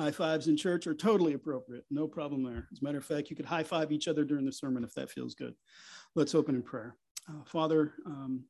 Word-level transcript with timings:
High 0.00 0.10
fives 0.10 0.48
in 0.48 0.56
church 0.56 0.86
are 0.86 0.94
totally 0.94 1.34
appropriate. 1.34 1.84
No 1.90 2.08
problem 2.08 2.42
there. 2.42 2.66
As 2.72 2.80
a 2.80 2.84
matter 2.84 2.96
of 2.96 3.04
fact, 3.04 3.28
you 3.28 3.36
could 3.36 3.44
high 3.44 3.62
five 3.62 3.92
each 3.92 4.08
other 4.08 4.24
during 4.24 4.46
the 4.46 4.52
sermon 4.52 4.82
if 4.82 4.94
that 4.94 5.10
feels 5.10 5.34
good. 5.34 5.54
Let's 6.14 6.34
open 6.34 6.54
in 6.54 6.62
prayer. 6.62 6.96
Uh, 7.28 7.44
Father, 7.44 7.92
um, 8.06 8.44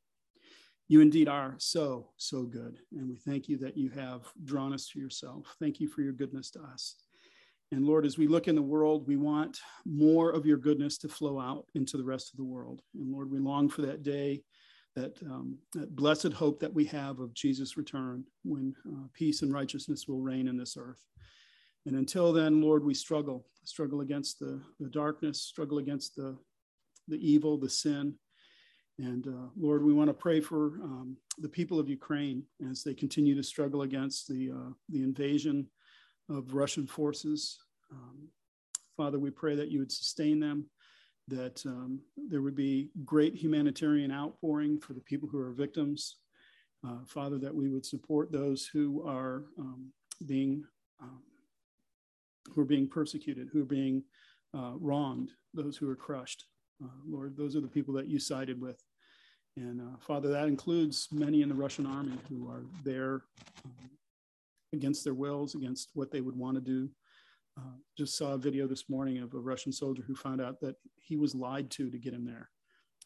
you 0.87 1.01
indeed 1.01 1.27
are 1.27 1.55
so, 1.57 2.07
so 2.15 2.43
good. 2.43 2.77
And 2.93 3.09
we 3.09 3.17
thank 3.17 3.49
you 3.49 3.57
that 3.57 3.75
you 3.75 3.89
have 3.89 4.31
drawn 4.45 4.71
us 4.71 4.87
to 4.91 4.99
yourself. 4.99 5.57
Thank 5.59 5.81
you 5.81 5.89
for 5.89 5.99
your 6.03 6.13
goodness 6.13 6.51
to 6.51 6.61
us. 6.61 6.95
And 7.73 7.85
Lord, 7.85 8.05
as 8.05 8.17
we 8.17 8.27
look 8.27 8.47
in 8.47 8.55
the 8.55 8.61
world, 8.61 9.05
we 9.05 9.17
want 9.17 9.59
more 9.85 10.29
of 10.31 10.45
your 10.45 10.55
goodness 10.55 10.97
to 10.99 11.09
flow 11.09 11.37
out 11.37 11.65
into 11.75 11.97
the 11.97 12.05
rest 12.05 12.31
of 12.31 12.37
the 12.37 12.45
world. 12.45 12.81
And 12.95 13.11
Lord, 13.11 13.29
we 13.29 13.39
long 13.39 13.67
for 13.67 13.81
that 13.81 14.03
day, 14.03 14.41
that, 14.95 15.21
um, 15.23 15.57
that 15.73 15.97
blessed 15.97 16.31
hope 16.31 16.61
that 16.61 16.73
we 16.73 16.85
have 16.85 17.19
of 17.19 17.33
Jesus' 17.33 17.75
return 17.75 18.23
when 18.45 18.73
uh, 18.87 19.07
peace 19.13 19.41
and 19.41 19.53
righteousness 19.53 20.07
will 20.07 20.21
reign 20.21 20.47
in 20.47 20.55
this 20.55 20.77
earth. 20.79 21.05
And 21.85 21.95
until 21.95 22.31
then, 22.31 22.61
Lord, 22.61 22.83
we 22.83 22.93
struggle, 22.93 23.45
struggle 23.63 24.01
against 24.01 24.39
the, 24.39 24.61
the 24.79 24.89
darkness, 24.89 25.41
struggle 25.41 25.79
against 25.79 26.15
the, 26.15 26.37
the 27.07 27.17
evil, 27.17 27.57
the 27.57 27.69
sin. 27.69 28.15
And 28.99 29.27
uh, 29.27 29.49
Lord, 29.57 29.83
we 29.83 29.93
want 29.93 30.09
to 30.09 30.13
pray 30.13 30.41
for 30.41 30.79
um, 30.83 31.17
the 31.39 31.49
people 31.49 31.79
of 31.79 31.89
Ukraine 31.89 32.43
as 32.69 32.83
they 32.83 32.93
continue 32.93 33.35
to 33.35 33.43
struggle 33.43 33.81
against 33.81 34.27
the, 34.27 34.51
uh, 34.51 34.73
the 34.89 35.01
invasion 35.01 35.67
of 36.29 36.53
Russian 36.53 36.85
forces. 36.85 37.57
Um, 37.91 38.27
Father, 38.95 39.17
we 39.17 39.31
pray 39.31 39.55
that 39.55 39.71
you 39.71 39.79
would 39.79 39.91
sustain 39.91 40.39
them, 40.39 40.65
that 41.27 41.65
um, 41.65 41.99
there 42.15 42.43
would 42.43 42.55
be 42.55 42.91
great 43.05 43.33
humanitarian 43.33 44.11
outpouring 44.11 44.79
for 44.79 44.93
the 44.93 45.01
people 45.01 45.27
who 45.27 45.39
are 45.39 45.51
victims. 45.51 46.17
Uh, 46.87 47.03
Father, 47.07 47.39
that 47.39 47.55
we 47.55 47.69
would 47.69 47.85
support 47.85 48.31
those 48.31 48.67
who 48.67 49.07
are 49.07 49.45
um, 49.57 49.91
being 50.27 50.63
um, 51.01 51.21
who 52.53 52.61
are 52.61 52.65
being 52.65 52.87
persecuted, 52.87 53.49
who 53.51 53.61
are 53.61 53.65
being 53.65 54.03
uh, 54.55 54.73
wronged, 54.79 55.31
those 55.53 55.77
who 55.77 55.89
are 55.89 55.95
crushed. 55.95 56.45
Uh, 56.83 56.87
Lord, 57.07 57.37
those 57.37 57.55
are 57.55 57.61
the 57.61 57.67
people 57.67 57.93
that 57.95 58.07
you 58.07 58.19
sided 58.19 58.59
with. 58.59 58.83
And 59.57 59.81
uh, 59.81 59.97
Father, 59.99 60.29
that 60.29 60.47
includes 60.47 61.07
many 61.11 61.41
in 61.41 61.49
the 61.49 61.55
Russian 61.55 61.85
army 61.85 62.17
who 62.29 62.49
are 62.49 62.63
there 62.83 63.23
um, 63.65 63.89
against 64.73 65.03
their 65.03 65.13
wills, 65.13 65.55
against 65.55 65.91
what 65.93 66.11
they 66.11 66.21
would 66.21 66.37
want 66.37 66.55
to 66.55 66.61
do. 66.61 66.89
Uh, 67.57 67.75
just 67.97 68.17
saw 68.17 68.33
a 68.33 68.37
video 68.37 68.65
this 68.65 68.89
morning 68.89 69.19
of 69.19 69.33
a 69.33 69.39
Russian 69.39 69.73
soldier 69.73 70.03
who 70.07 70.15
found 70.15 70.41
out 70.41 70.61
that 70.61 70.75
he 70.95 71.17
was 71.17 71.35
lied 71.35 71.69
to 71.71 71.89
to 71.91 71.97
get 71.97 72.13
him 72.13 72.25
there. 72.25 72.49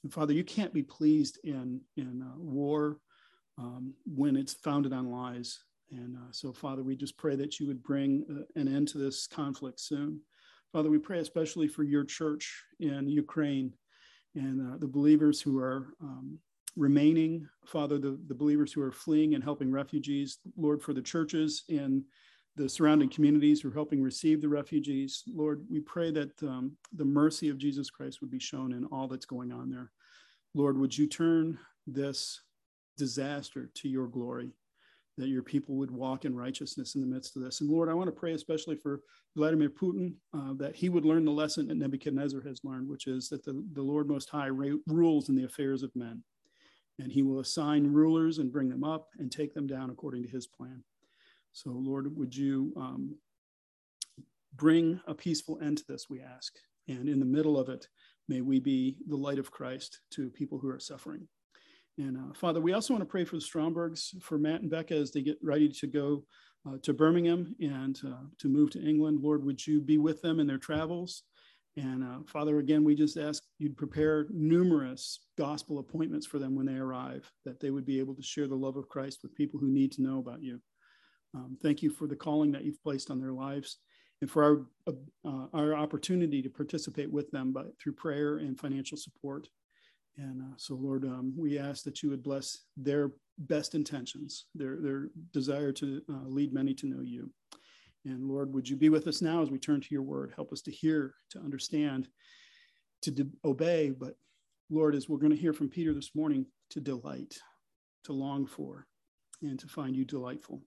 And 0.04 0.14
Father, 0.14 0.34
you 0.34 0.44
can't 0.44 0.74
be 0.74 0.84
pleased 0.84 1.40
in 1.44 1.82
in 1.98 2.22
uh, 2.22 2.38
war 2.38 3.00
um, 3.58 3.96
when 4.06 4.36
it's 4.36 4.54
founded 4.54 4.94
on 4.94 5.10
lies. 5.10 5.64
And 5.92 6.16
uh, 6.18 6.32
so, 6.32 6.52
Father, 6.52 6.84
we 6.84 6.96
just 6.96 7.18
pray 7.18 7.36
that 7.36 7.60
you 7.60 7.68
would 7.68 7.84
bring 7.84 8.26
uh, 8.30 8.60
an 8.60 8.68
end 8.68 8.88
to 8.90 8.98
this 8.98 9.28
conflict 9.28 9.80
soon. 9.80 10.20
Father, 10.72 10.90
we 10.90 10.98
pray 10.98 11.20
especially 11.20 11.68
for 11.68 11.84
your 11.84 12.04
church 12.04 12.64
in 12.80 13.08
Ukraine 13.08 13.74
and 14.36 14.62
uh, 14.62 14.78
the 14.78 14.88
believers 14.88 15.42
who 15.42 15.58
are 15.58 15.94
um, 16.02 16.38
remaining, 16.76 17.48
Father, 17.66 17.98
the, 17.98 18.20
the 18.28 18.36
believers 18.36 18.74
who 18.74 18.82
are 18.82 18.92
fleeing 18.92 19.36
and 19.36 19.44
helping 19.44 19.72
refugees, 19.72 20.40
Lord, 20.58 20.82
for 20.82 20.94
the 20.94 21.02
churches 21.02 21.64
in 21.70 22.04
the 22.58 22.70
surrounding 22.70 23.10
communities 23.10 23.62
who 23.62 23.70
are 23.70 23.74
helping 23.74 24.02
receive 24.02 24.42
the 24.42 24.50
refugees. 24.50 25.24
Lord, 25.28 25.66
we 25.70 25.80
pray 25.82 26.12
that 26.12 26.42
um, 26.44 26.76
the 26.94 27.06
mercy 27.06 27.50
of 27.50 27.58
Jesus 27.58 27.90
Christ 27.90 28.22
would 28.22 28.32
be 28.32 28.40
shown 28.40 28.74
in 28.74 28.86
all 28.86 29.08
that's 29.08 29.26
going 29.26 29.52
on 29.52 29.70
there. 29.70 29.92
Lord, 30.54 30.78
would 30.78 30.98
you 30.98 31.08
turn 31.08 31.58
this 31.86 32.42
disaster 32.98 33.70
to 33.76 33.90
your 33.90 34.08
glory, 34.08 34.52
that 35.18 35.28
your 35.28 35.44
people 35.44 35.76
would 35.76 35.92
walk 35.92 36.26
in 36.26 36.36
righteousness 36.36 36.96
in 36.96 37.02
the 37.02 37.08
midst 37.08 37.36
of 37.36 37.44
this. 37.44 37.62
And 37.62 37.70
Lord, 37.70 37.90
I 37.90 37.94
want 37.94 38.08
to 38.08 38.20
pray 38.20 38.34
especially 38.34 38.76
for 38.76 39.02
Vladimir 39.36 39.70
Putin, 39.70 40.14
uh, 40.34 40.54
that 40.58 40.76
he 40.76 40.90
would 40.90 41.06
learn 41.06 41.24
the 41.24 41.32
lesson 41.32 41.68
that 41.68 41.78
Nebuchadnezzar 41.78 42.42
has 42.42 42.60
learned, 42.64 42.90
which 42.90 43.08
is 43.08 43.30
that 43.30 43.46
the, 43.46 43.64
the 43.74 43.82
Lord 43.82 44.08
Most 44.08 44.30
High 44.30 44.50
ra- 44.50 44.78
rules 44.88 45.30
in 45.30 45.36
the 45.36 45.46
affairs 45.46 45.84
of 45.84 45.96
men 45.96 46.24
and 47.00 47.12
he 47.12 47.22
will 47.22 47.40
assign 47.40 47.92
rulers 47.92 48.40
and 48.40 48.52
bring 48.52 48.70
them 48.70 48.84
up 48.84 49.10
and 49.20 49.32
take 49.32 49.54
them 49.54 49.68
down 49.68 49.90
according 49.90 50.24
to 50.24 50.30
his 50.30 50.48
plan. 50.48 50.84
So, 51.52 51.72
Lord, 51.72 52.16
would 52.16 52.36
you 52.36 52.74
um, 52.78 53.16
bring 54.56 55.00
a 55.08 55.14
peaceful 55.14 55.60
end 55.62 55.78
to 55.80 55.84
this, 55.88 56.10
we 56.10 56.22
ask. 56.22 56.54
And 56.88 57.10
in 57.10 57.20
the 57.20 57.26
middle 57.26 57.58
of 57.58 57.70
it, 57.70 57.88
may 58.28 58.42
we 58.42 58.60
be 58.60 58.98
the 59.08 59.16
light 59.16 59.40
of 59.40 59.52
Christ 59.52 60.02
to 60.12 60.30
people 60.30 60.60
who 60.60 60.70
are 60.70 60.80
suffering. 60.80 61.28
And 61.98 62.18
uh, 62.18 62.34
Father, 62.34 62.60
we 62.60 62.74
also 62.74 62.94
want 62.94 63.02
to 63.02 63.10
pray 63.10 63.24
for 63.24 63.38
the 63.38 63.42
Strombergs, 63.42 64.22
for 64.22 64.38
Matt 64.38 64.62
and 64.62 64.70
Becca 64.70 64.94
as 64.94 65.12
they 65.12 65.22
get 65.22 65.38
ready 65.42 65.70
to 65.70 65.88
go 65.88 66.24
uh, 66.68 66.78
to 66.84 66.94
Birmingham 66.94 67.56
and 67.60 68.00
uh, 68.06 68.26
to 68.40 68.50
move 68.50 68.72
to 68.72 68.86
England. 68.86 69.20
Lord, 69.22 69.46
would 69.46 69.66
you 69.66 69.80
be 69.82 69.98
with 69.98 70.22
them 70.22 70.40
in 70.40 70.48
their 70.48 70.58
travels? 70.58 71.24
And 71.78 72.04
uh, 72.04 72.20
Father, 72.26 72.60
again, 72.60 72.84
we 72.84 72.96
just 72.96 73.18
ask 73.18 73.44
you'd 73.60 73.78
prepare 73.78 74.28
numerous 74.30 75.20
gospel 75.38 75.80
appointments 75.80 76.26
for 76.26 76.40
them 76.40 76.56
when 76.56 76.66
they 76.66 76.76
arrive, 76.76 77.30
that 77.44 77.60
they 77.60 77.70
would 77.70 77.86
be 77.86 78.00
able 78.00 78.16
to 78.16 78.24
share 78.24 78.48
the 78.48 78.56
love 78.56 78.78
of 78.78 78.88
Christ 78.88 79.20
with 79.24 79.36
people 79.36 79.60
who 79.60 79.68
need 79.68 79.92
to 79.94 80.02
know 80.02 80.20
about 80.20 80.42
you. 80.42 80.60
Um, 81.34 81.58
thank 81.62 81.84
you 81.84 81.90
for 81.90 82.08
the 82.08 82.16
calling 82.16 82.52
that 82.54 82.64
you've 82.64 82.82
placed 82.82 83.12
on 83.12 83.20
their 83.20 83.34
lives 83.34 83.80
and 84.22 84.32
for 84.32 84.68
our, 84.88 84.94
uh, 85.26 85.48
our 85.54 85.74
opportunity 85.74 86.42
to 86.42 86.50
participate 86.50 87.12
with 87.12 87.30
them 87.32 87.52
by, 87.52 87.64
through 87.82 87.94
prayer 87.94 88.38
and 88.38 88.58
financial 88.58 88.98
support. 88.98 89.50
And 90.18 90.42
uh, 90.42 90.56
so, 90.58 90.76
Lord, 90.76 91.04
um, 91.04 91.34
we 91.38 91.60
ask 91.60 91.84
that 91.84 92.02
you 92.02 92.10
would 92.10 92.24
bless 92.24 92.60
their 92.78 93.12
best 93.38 93.76
intentions, 93.76 94.46
their, 94.56 94.78
their 94.82 95.10
desire 95.34 95.72
to 95.74 96.02
uh, 96.10 96.28
lead 96.28 96.54
many 96.54 96.74
to 96.76 96.88
know 96.88 97.02
you. 97.02 97.30
And 98.06 98.24
Lord, 98.28 98.54
would 98.54 98.70
you 98.70 98.76
be 98.76 98.90
with 98.90 99.08
us 99.08 99.22
now 99.22 99.42
as 99.42 99.50
we 99.50 99.58
turn 99.58 99.82
to 99.82 99.88
your 99.92 100.04
word? 100.04 100.32
Help 100.36 100.54
us 100.54 100.62
to 100.62 100.72
hear, 100.72 101.16
to 101.32 101.40
understand, 101.40 102.08
to 103.02 103.12
de- 103.12 103.30
obey. 103.44 103.90
But 103.90 104.16
Lord, 104.70 104.96
as 104.96 105.10
we're 105.10 105.18
going 105.18 105.32
to 105.32 105.38
hear 105.38 105.54
from 105.54 105.70
Peter 105.70 105.94
this 105.94 106.16
morning, 106.16 106.46
to 106.70 106.80
delight, 106.80 107.38
to 108.06 108.14
long 108.14 108.46
for, 108.46 108.86
and 109.42 109.60
to 109.60 109.68
find 109.68 109.96
you 109.96 110.06
delightful. 110.06 110.62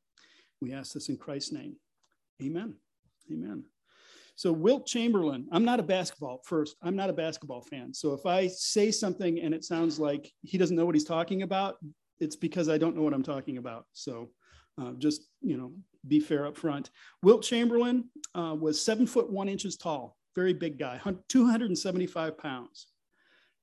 We 0.60 0.72
ask 0.72 0.92
this 0.92 1.08
in 1.08 1.16
Christ's 1.16 1.53
name. 1.53 1.76
Amen. 2.42 2.75
Amen. 3.32 3.64
So, 4.38 4.53
Wilt 4.53 4.87
Chamberlain, 4.87 5.49
I'm 5.50 5.65
not 5.65 5.81
a 5.81 5.82
basketball, 5.82 6.41
first, 6.44 6.76
I'm 6.81 6.94
not 6.94 7.10
a 7.10 7.12
basketball 7.12 7.60
fan. 7.60 7.93
So, 7.93 8.12
if 8.12 8.25
I 8.25 8.47
say 8.47 8.93
something 8.93 9.41
and 9.41 9.53
it 9.53 9.65
sounds 9.65 9.99
like 9.99 10.31
he 10.43 10.56
doesn't 10.56 10.76
know 10.76 10.87
what 10.87 10.94
he's 10.94 11.03
talking 11.03 11.43
about, 11.43 11.75
it's 12.21 12.37
because 12.37 12.69
I 12.69 12.78
don't 12.78 12.94
know 12.94 13.03
what 13.03 13.15
I'm 13.15 13.25
talking 13.25 13.59
about. 13.59 13.87
So, 13.94 14.31
uh, 14.81 14.93
just, 14.93 15.26
you 15.41 15.56
know, 15.56 15.72
be 16.06 16.21
fair 16.21 16.47
up 16.47 16.56
front. 16.56 16.91
Wilt 17.21 17.43
Chamberlain 17.43 18.04
uh, 18.37 18.54
was 18.56 18.81
seven 18.81 19.09
foot 19.09 19.28
one 19.28 19.49
inches 19.49 19.76
tall, 19.76 20.16
very 20.37 20.53
big 20.53 20.78
guy, 20.78 21.00
275 21.28 22.38
pounds. 22.38 22.87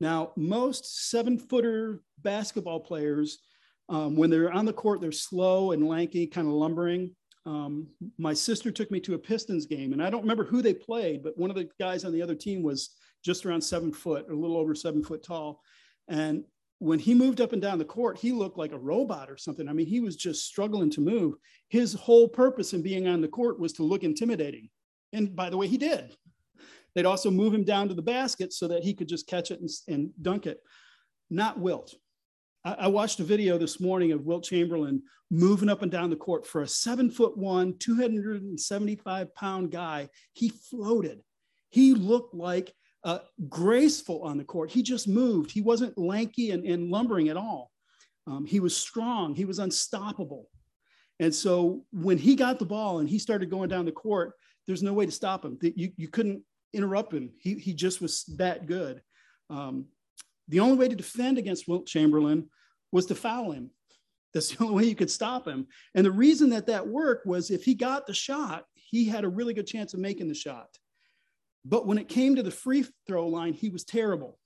Now, 0.01 0.33
most 0.35 1.09
seven 1.09 1.37
footer 1.39 2.01
basketball 2.21 2.81
players, 2.81 3.39
um, 3.87 4.17
when 4.17 4.29
they're 4.29 4.51
on 4.51 4.65
the 4.65 4.73
court, 4.73 4.99
they're 4.99 5.13
slow 5.13 5.71
and 5.71 5.87
lanky, 5.87 6.27
kind 6.27 6.49
of 6.49 6.53
lumbering. 6.53 7.15
Um, 7.45 7.87
my 8.17 8.33
sister 8.33 8.71
took 8.71 8.89
me 8.89 8.99
to 9.01 9.13
a 9.13 9.19
Pistons 9.19 9.65
game, 9.65 9.93
and 9.93 10.01
I 10.01 10.09
don't 10.09 10.21
remember 10.21 10.45
who 10.45 10.61
they 10.61 10.73
played, 10.73 11.23
but 11.23 11.37
one 11.37 11.49
of 11.49 11.55
the 11.55 11.69
guys 11.79 12.03
on 12.03 12.11
the 12.11 12.21
other 12.21 12.35
team 12.35 12.63
was 12.63 12.95
just 13.23 13.45
around 13.45 13.61
seven 13.61 13.91
foot, 13.91 14.29
a 14.29 14.33
little 14.33 14.57
over 14.57 14.73
seven 14.73 15.03
foot 15.03 15.23
tall. 15.23 15.61
And 16.07 16.43
when 16.79 16.99
he 16.99 17.13
moved 17.13 17.41
up 17.41 17.53
and 17.53 17.61
down 17.61 17.77
the 17.77 17.85
court, 17.85 18.17
he 18.17 18.31
looked 18.31 18.57
like 18.57 18.71
a 18.71 18.77
robot 18.77 19.29
or 19.29 19.37
something. 19.37 19.69
I 19.69 19.73
mean, 19.73 19.87
he 19.87 19.99
was 19.99 20.15
just 20.15 20.45
struggling 20.45 20.89
to 20.91 21.01
move. 21.01 21.35
His 21.69 21.93
whole 21.93 22.27
purpose 22.27 22.73
in 22.73 22.81
being 22.81 23.07
on 23.07 23.21
the 23.21 23.27
court 23.27 23.59
was 23.59 23.73
to 23.73 23.83
look 23.83 24.03
intimidating. 24.03 24.69
And 25.13 25.35
by 25.35 25.49
the 25.49 25.57
way, 25.57 25.67
he 25.67 25.77
did. 25.77 26.15
They'd 26.93 27.05
also 27.05 27.29
move 27.29 27.53
him 27.53 27.63
down 27.63 27.89
to 27.89 27.93
the 27.93 28.01
basket 28.01 28.53
so 28.53 28.67
that 28.69 28.83
he 28.83 28.93
could 28.93 29.07
just 29.07 29.27
catch 29.27 29.51
it 29.51 29.59
and, 29.59 29.69
and 29.87 30.09
dunk 30.21 30.47
it. 30.47 30.59
Not 31.29 31.59
Wilt. 31.59 31.95
I, 32.65 32.73
I, 32.73 32.87
watched 32.87 33.19
a 33.19 33.23
video 33.23 33.57
this 33.57 33.79
morning 33.79 34.11
of 34.11 34.25
Wilt 34.25 34.43
Chamberlain 34.43 35.03
moving 35.31 35.69
up 35.69 35.83
and 35.83 35.91
down 35.91 36.09
the 36.09 36.15
court 36.15 36.45
for 36.45 36.61
a 36.63 36.67
seven 36.67 37.09
foot 37.09 37.37
one, 37.37 37.77
275 37.77 39.35
pound 39.35 39.71
guy. 39.71 40.09
He 40.33 40.49
floated. 40.49 41.21
He 41.69 41.93
looked 41.93 42.33
like 42.33 42.73
uh, 43.03 43.19
graceful 43.47 44.23
on 44.23 44.37
the 44.37 44.43
court. 44.43 44.71
He 44.71 44.81
just 44.81 45.07
moved. 45.07 45.51
He 45.51 45.61
wasn't 45.61 45.97
lanky 45.97 46.51
and, 46.51 46.65
and 46.65 46.89
lumbering 46.89 47.29
at 47.29 47.37
all. 47.37 47.71
Um, 48.27 48.45
he 48.45 48.59
was 48.59 48.75
strong. 48.75 49.35
He 49.35 49.45
was 49.45 49.59
unstoppable. 49.59 50.49
And 51.19 51.33
so 51.33 51.85
when 51.91 52.17
he 52.17 52.35
got 52.35 52.59
the 52.59 52.65
ball 52.65 52.99
and 52.99 53.07
he 53.07 53.19
started 53.19 53.49
going 53.49 53.69
down 53.69 53.85
the 53.85 53.91
court, 53.91 54.33
there's 54.65 54.83
no 54.83 54.93
way 54.93 55.05
to 55.05 55.11
stop 55.11 55.45
him. 55.45 55.57
You, 55.61 55.91
you 55.95 56.07
couldn't 56.07 56.43
interrupt 56.73 57.13
him. 57.13 57.31
He, 57.37 57.53
he 57.55 57.73
just 57.73 58.01
was 58.01 58.25
that 58.37 58.65
good. 58.65 59.01
Um, 59.49 59.85
the 60.47 60.59
only 60.59 60.77
way 60.77 60.87
to 60.87 60.95
defend 60.95 61.37
against 61.37 61.67
Wilt 61.67 61.87
Chamberlain 61.87 62.49
was 62.91 63.05
to 63.07 63.15
foul 63.15 63.51
him. 63.51 63.71
That's 64.33 64.49
the 64.49 64.63
only 64.63 64.75
way 64.75 64.89
you 64.89 64.95
could 64.95 65.11
stop 65.11 65.47
him. 65.47 65.67
And 65.95 66.05
the 66.05 66.11
reason 66.11 66.49
that 66.49 66.67
that 66.67 66.87
worked 66.87 67.25
was 67.25 67.51
if 67.51 67.63
he 67.63 67.73
got 67.73 68.05
the 68.05 68.13
shot, 68.13 68.65
he 68.73 69.05
had 69.05 69.23
a 69.23 69.29
really 69.29 69.53
good 69.53 69.67
chance 69.67 69.93
of 69.93 69.99
making 69.99 70.27
the 70.27 70.35
shot. 70.35 70.67
But 71.63 71.87
when 71.87 71.97
it 71.97 72.09
came 72.09 72.35
to 72.35 72.43
the 72.43 72.51
free 72.51 72.85
throw 73.07 73.27
line, 73.27 73.53
he 73.53 73.69
was 73.69 73.83
terrible. 73.83 74.37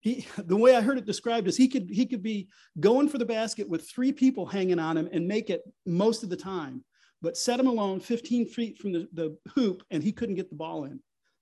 He, 0.00 0.26
the 0.38 0.56
way 0.56 0.74
I 0.74 0.80
heard 0.80 0.98
it 0.98 1.06
described 1.06 1.48
is 1.48 1.56
he 1.56 1.68
could 1.68 1.88
he 1.90 2.06
could 2.06 2.22
be 2.22 2.48
going 2.80 3.08
for 3.08 3.18
the 3.18 3.24
basket 3.24 3.68
with 3.68 3.88
three 3.88 4.12
people 4.12 4.46
hanging 4.46 4.78
on 4.78 4.96
him 4.96 5.08
and 5.12 5.26
make 5.26 5.50
it 5.50 5.62
most 5.86 6.22
of 6.22 6.30
the 6.30 6.36
time. 6.36 6.84
but 7.20 7.36
set 7.36 7.58
him 7.58 7.66
alone 7.66 8.00
15 8.00 8.46
feet 8.46 8.78
from 8.78 8.92
the, 8.92 9.08
the 9.12 9.36
hoop 9.54 9.82
and 9.90 10.02
he 10.02 10.12
couldn't 10.12 10.36
get 10.36 10.50
the 10.50 10.56
ball 10.56 10.84
in. 10.84 11.00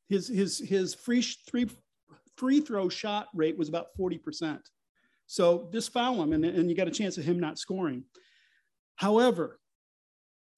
His, 0.09 0.29
his, 0.29 0.59
his 0.59 0.95
free, 0.95 1.23
three, 1.23 1.67
free 2.37 2.61
throw 2.61 2.89
shot 2.89 3.29
rate 3.35 3.59
was 3.59 3.69
about 3.69 3.89
40%. 3.99 4.61
So 5.27 5.69
just 5.73 5.93
foul 5.93 6.23
him 6.23 6.33
and, 6.33 6.45
and 6.45 6.71
you 6.71 6.77
got 6.77 6.89
a 6.89 6.93
chance 6.93 7.19
of 7.19 7.25
him 7.25 7.41
not 7.41 7.59
scoring. 7.59 8.05
However, 8.97 9.59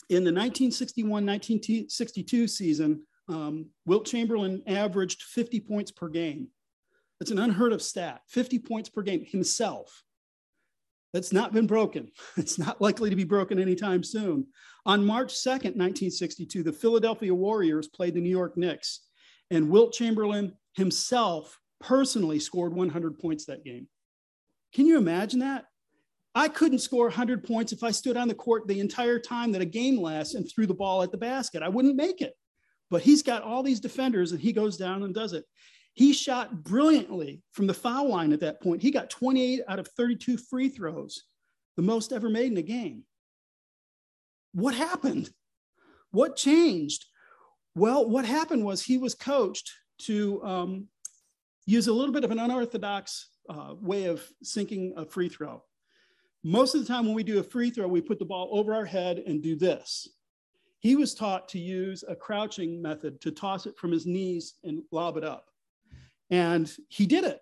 in 0.08 0.24
the 0.24 0.32
1961 0.32 1.26
1962 1.26 2.48
season, 2.48 3.02
um, 3.28 3.66
Wilt 3.86 4.06
Chamberlain 4.06 4.62
averaged 4.66 5.22
50 5.22 5.60
points 5.60 5.90
per 5.90 6.08
game. 6.08 6.48
That's 7.18 7.30
an 7.30 7.38
unheard 7.38 7.72
of 7.72 7.82
stat 7.82 8.22
50 8.28 8.58
points 8.60 8.88
per 8.88 9.02
game 9.02 9.24
himself. 9.24 10.02
That's 11.12 11.32
not 11.32 11.52
been 11.52 11.66
broken. 11.66 12.10
It's 12.36 12.58
not 12.58 12.80
likely 12.80 13.10
to 13.10 13.16
be 13.16 13.24
broken 13.24 13.58
anytime 13.58 14.02
soon. 14.02 14.46
On 14.86 15.04
March 15.04 15.34
2nd, 15.34 15.76
1962, 15.76 16.62
the 16.62 16.72
Philadelphia 16.72 17.34
Warriors 17.34 17.88
played 17.88 18.14
the 18.14 18.20
New 18.20 18.30
York 18.30 18.56
Knicks, 18.56 19.00
and 19.50 19.70
Wilt 19.70 19.92
Chamberlain 19.92 20.52
himself 20.74 21.58
personally 21.80 22.38
scored 22.38 22.74
100 22.74 23.18
points 23.18 23.46
that 23.46 23.64
game. 23.64 23.88
Can 24.72 24.86
you 24.86 24.98
imagine 24.98 25.40
that? 25.40 25.66
I 26.34 26.48
couldn't 26.48 26.80
score 26.80 27.06
100 27.06 27.44
points 27.44 27.72
if 27.72 27.82
I 27.82 27.90
stood 27.90 28.16
on 28.16 28.28
the 28.28 28.34
court 28.34 28.66
the 28.66 28.80
entire 28.80 29.18
time 29.18 29.52
that 29.52 29.62
a 29.62 29.66
game 29.66 30.00
lasts 30.00 30.34
and 30.34 30.48
threw 30.48 30.66
the 30.66 30.74
ball 30.74 31.02
at 31.02 31.10
the 31.10 31.18
basket. 31.18 31.62
I 31.62 31.68
wouldn't 31.68 31.96
make 31.96 32.20
it. 32.20 32.34
But 32.90 33.02
he's 33.02 33.22
got 33.22 33.42
all 33.42 33.62
these 33.62 33.80
defenders 33.80 34.32
and 34.32 34.40
he 34.40 34.52
goes 34.52 34.76
down 34.76 35.02
and 35.02 35.14
does 35.14 35.32
it. 35.32 35.44
He 35.94 36.12
shot 36.12 36.62
brilliantly 36.62 37.42
from 37.52 37.66
the 37.66 37.74
foul 37.74 38.08
line 38.08 38.32
at 38.32 38.40
that 38.40 38.62
point. 38.62 38.82
He 38.82 38.90
got 38.90 39.10
28 39.10 39.62
out 39.68 39.78
of 39.78 39.88
32 39.88 40.36
free 40.36 40.68
throws, 40.68 41.24
the 41.76 41.82
most 41.82 42.12
ever 42.12 42.28
made 42.28 42.52
in 42.52 42.58
a 42.58 42.62
game. 42.62 43.02
What 44.52 44.74
happened? 44.74 45.30
What 46.12 46.36
changed? 46.36 47.04
Well, 47.74 48.08
what 48.08 48.24
happened 48.24 48.64
was 48.64 48.82
he 48.82 48.96
was 48.96 49.14
coached 49.14 49.72
to 50.02 50.42
um, 50.44 50.88
use 51.68 51.86
a 51.86 51.92
little 51.92 52.14
bit 52.14 52.24
of 52.24 52.30
an 52.30 52.38
unorthodox 52.38 53.28
uh, 53.50 53.74
way 53.78 54.06
of 54.06 54.26
sinking 54.42 54.94
a 54.96 55.04
free 55.04 55.28
throw. 55.28 55.62
Most 56.42 56.74
of 56.74 56.80
the 56.80 56.86
time, 56.86 57.04
when 57.04 57.14
we 57.14 57.22
do 57.22 57.40
a 57.40 57.42
free 57.42 57.68
throw, 57.68 57.86
we 57.86 58.00
put 58.00 58.18
the 58.18 58.24
ball 58.24 58.48
over 58.52 58.74
our 58.74 58.86
head 58.86 59.18
and 59.18 59.42
do 59.42 59.54
this. 59.54 60.08
He 60.78 60.96
was 60.96 61.14
taught 61.14 61.46
to 61.48 61.58
use 61.58 62.04
a 62.08 62.16
crouching 62.16 62.80
method 62.80 63.20
to 63.20 63.30
toss 63.30 63.66
it 63.66 63.76
from 63.76 63.92
his 63.92 64.06
knees 64.06 64.54
and 64.64 64.82
lob 64.92 65.18
it 65.18 65.24
up. 65.24 65.50
And 66.30 66.72
he 66.88 67.04
did 67.04 67.24
it. 67.24 67.40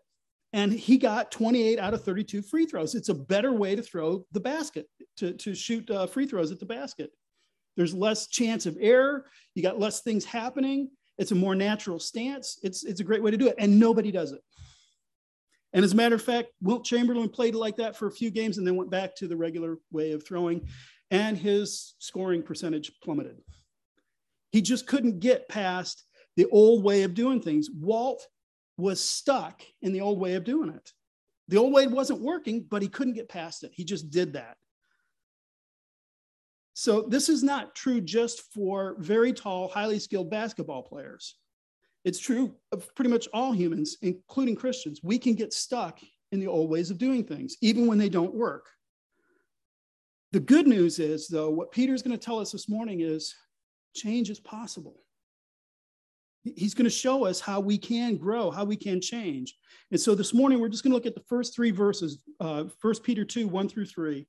And 0.52 0.72
he 0.72 0.98
got 0.98 1.30
28 1.30 1.78
out 1.78 1.94
of 1.94 2.02
32 2.02 2.42
free 2.42 2.66
throws. 2.66 2.96
It's 2.96 3.10
a 3.10 3.14
better 3.14 3.52
way 3.52 3.76
to 3.76 3.82
throw 3.82 4.24
the 4.32 4.40
basket, 4.40 4.88
to, 5.18 5.34
to 5.34 5.54
shoot 5.54 5.88
uh, 5.88 6.06
free 6.06 6.26
throws 6.26 6.50
at 6.50 6.58
the 6.58 6.66
basket. 6.66 7.10
There's 7.76 7.94
less 7.94 8.26
chance 8.26 8.66
of 8.66 8.76
error. 8.80 9.26
You 9.54 9.62
got 9.62 9.78
less 9.78 10.00
things 10.00 10.24
happening. 10.24 10.90
It's 11.18 11.32
a 11.32 11.36
more 11.36 11.54
natural 11.54 11.98
stance. 11.98 12.58
It's, 12.62 12.84
it's 12.84 13.00
a 13.00 13.04
great 13.04 13.22
way 13.22 13.30
to 13.30 13.36
do 13.36 13.48
it. 13.48 13.56
And 13.58 13.80
nobody 13.80 14.10
does 14.12 14.32
it. 14.32 14.42
And 15.72 15.84
as 15.84 15.92
a 15.92 15.96
matter 15.96 16.14
of 16.14 16.22
fact, 16.22 16.48
Wilt 16.62 16.84
Chamberlain 16.84 17.28
played 17.28 17.54
it 17.54 17.58
like 17.58 17.76
that 17.76 17.96
for 17.96 18.06
a 18.06 18.12
few 18.12 18.30
games 18.30 18.58
and 18.58 18.66
then 18.66 18.76
went 18.76 18.90
back 18.90 19.14
to 19.16 19.28
the 19.28 19.36
regular 19.36 19.76
way 19.90 20.12
of 20.12 20.26
throwing, 20.26 20.66
and 21.10 21.36
his 21.36 21.94
scoring 21.98 22.42
percentage 22.42 22.92
plummeted. 23.02 23.36
He 24.52 24.62
just 24.62 24.86
couldn't 24.86 25.20
get 25.20 25.48
past 25.48 26.04
the 26.36 26.46
old 26.46 26.82
way 26.82 27.02
of 27.02 27.14
doing 27.14 27.42
things. 27.42 27.68
Walt 27.78 28.26
was 28.78 29.00
stuck 29.00 29.62
in 29.82 29.92
the 29.92 30.00
old 30.00 30.18
way 30.18 30.34
of 30.34 30.44
doing 30.44 30.70
it. 30.70 30.92
The 31.48 31.58
old 31.58 31.72
way 31.72 31.86
wasn't 31.86 32.20
working, 32.20 32.66
but 32.68 32.82
he 32.82 32.88
couldn't 32.88 33.14
get 33.14 33.28
past 33.28 33.62
it. 33.62 33.72
He 33.74 33.84
just 33.84 34.10
did 34.10 34.32
that. 34.32 34.56
So, 36.78 37.00
this 37.00 37.30
is 37.30 37.42
not 37.42 37.74
true 37.74 38.02
just 38.02 38.52
for 38.52 38.96
very 38.98 39.32
tall, 39.32 39.68
highly 39.68 39.98
skilled 39.98 40.28
basketball 40.28 40.82
players. 40.82 41.36
It's 42.04 42.18
true 42.18 42.54
of 42.70 42.94
pretty 42.94 43.10
much 43.10 43.28
all 43.32 43.52
humans, 43.52 43.96
including 44.02 44.56
Christians. 44.56 45.00
We 45.02 45.18
can 45.18 45.32
get 45.32 45.54
stuck 45.54 46.00
in 46.32 46.38
the 46.38 46.48
old 46.48 46.68
ways 46.68 46.90
of 46.90 46.98
doing 46.98 47.24
things, 47.24 47.56
even 47.62 47.86
when 47.86 47.96
they 47.96 48.10
don't 48.10 48.34
work. 48.34 48.66
The 50.32 50.40
good 50.40 50.66
news 50.66 50.98
is, 50.98 51.28
though, 51.28 51.48
what 51.48 51.72
Peter's 51.72 52.02
going 52.02 52.16
to 52.16 52.22
tell 52.22 52.40
us 52.40 52.52
this 52.52 52.68
morning 52.68 53.00
is 53.00 53.34
change 53.94 54.28
is 54.28 54.38
possible. 54.38 55.00
He's 56.44 56.74
going 56.74 56.84
to 56.84 56.90
show 56.90 57.24
us 57.24 57.40
how 57.40 57.58
we 57.58 57.78
can 57.78 58.18
grow, 58.18 58.50
how 58.50 58.66
we 58.66 58.76
can 58.76 59.00
change. 59.00 59.56
And 59.92 60.00
so 60.00 60.14
this 60.14 60.34
morning, 60.34 60.60
we're 60.60 60.68
just 60.68 60.82
going 60.82 60.90
to 60.90 60.94
look 60.96 61.06
at 61.06 61.14
the 61.14 61.24
first 61.26 61.54
three 61.54 61.70
verses, 61.70 62.18
uh, 62.38 62.64
1 62.82 62.94
Peter 63.02 63.24
2, 63.24 63.48
1 63.48 63.66
through 63.70 63.86
3. 63.86 64.26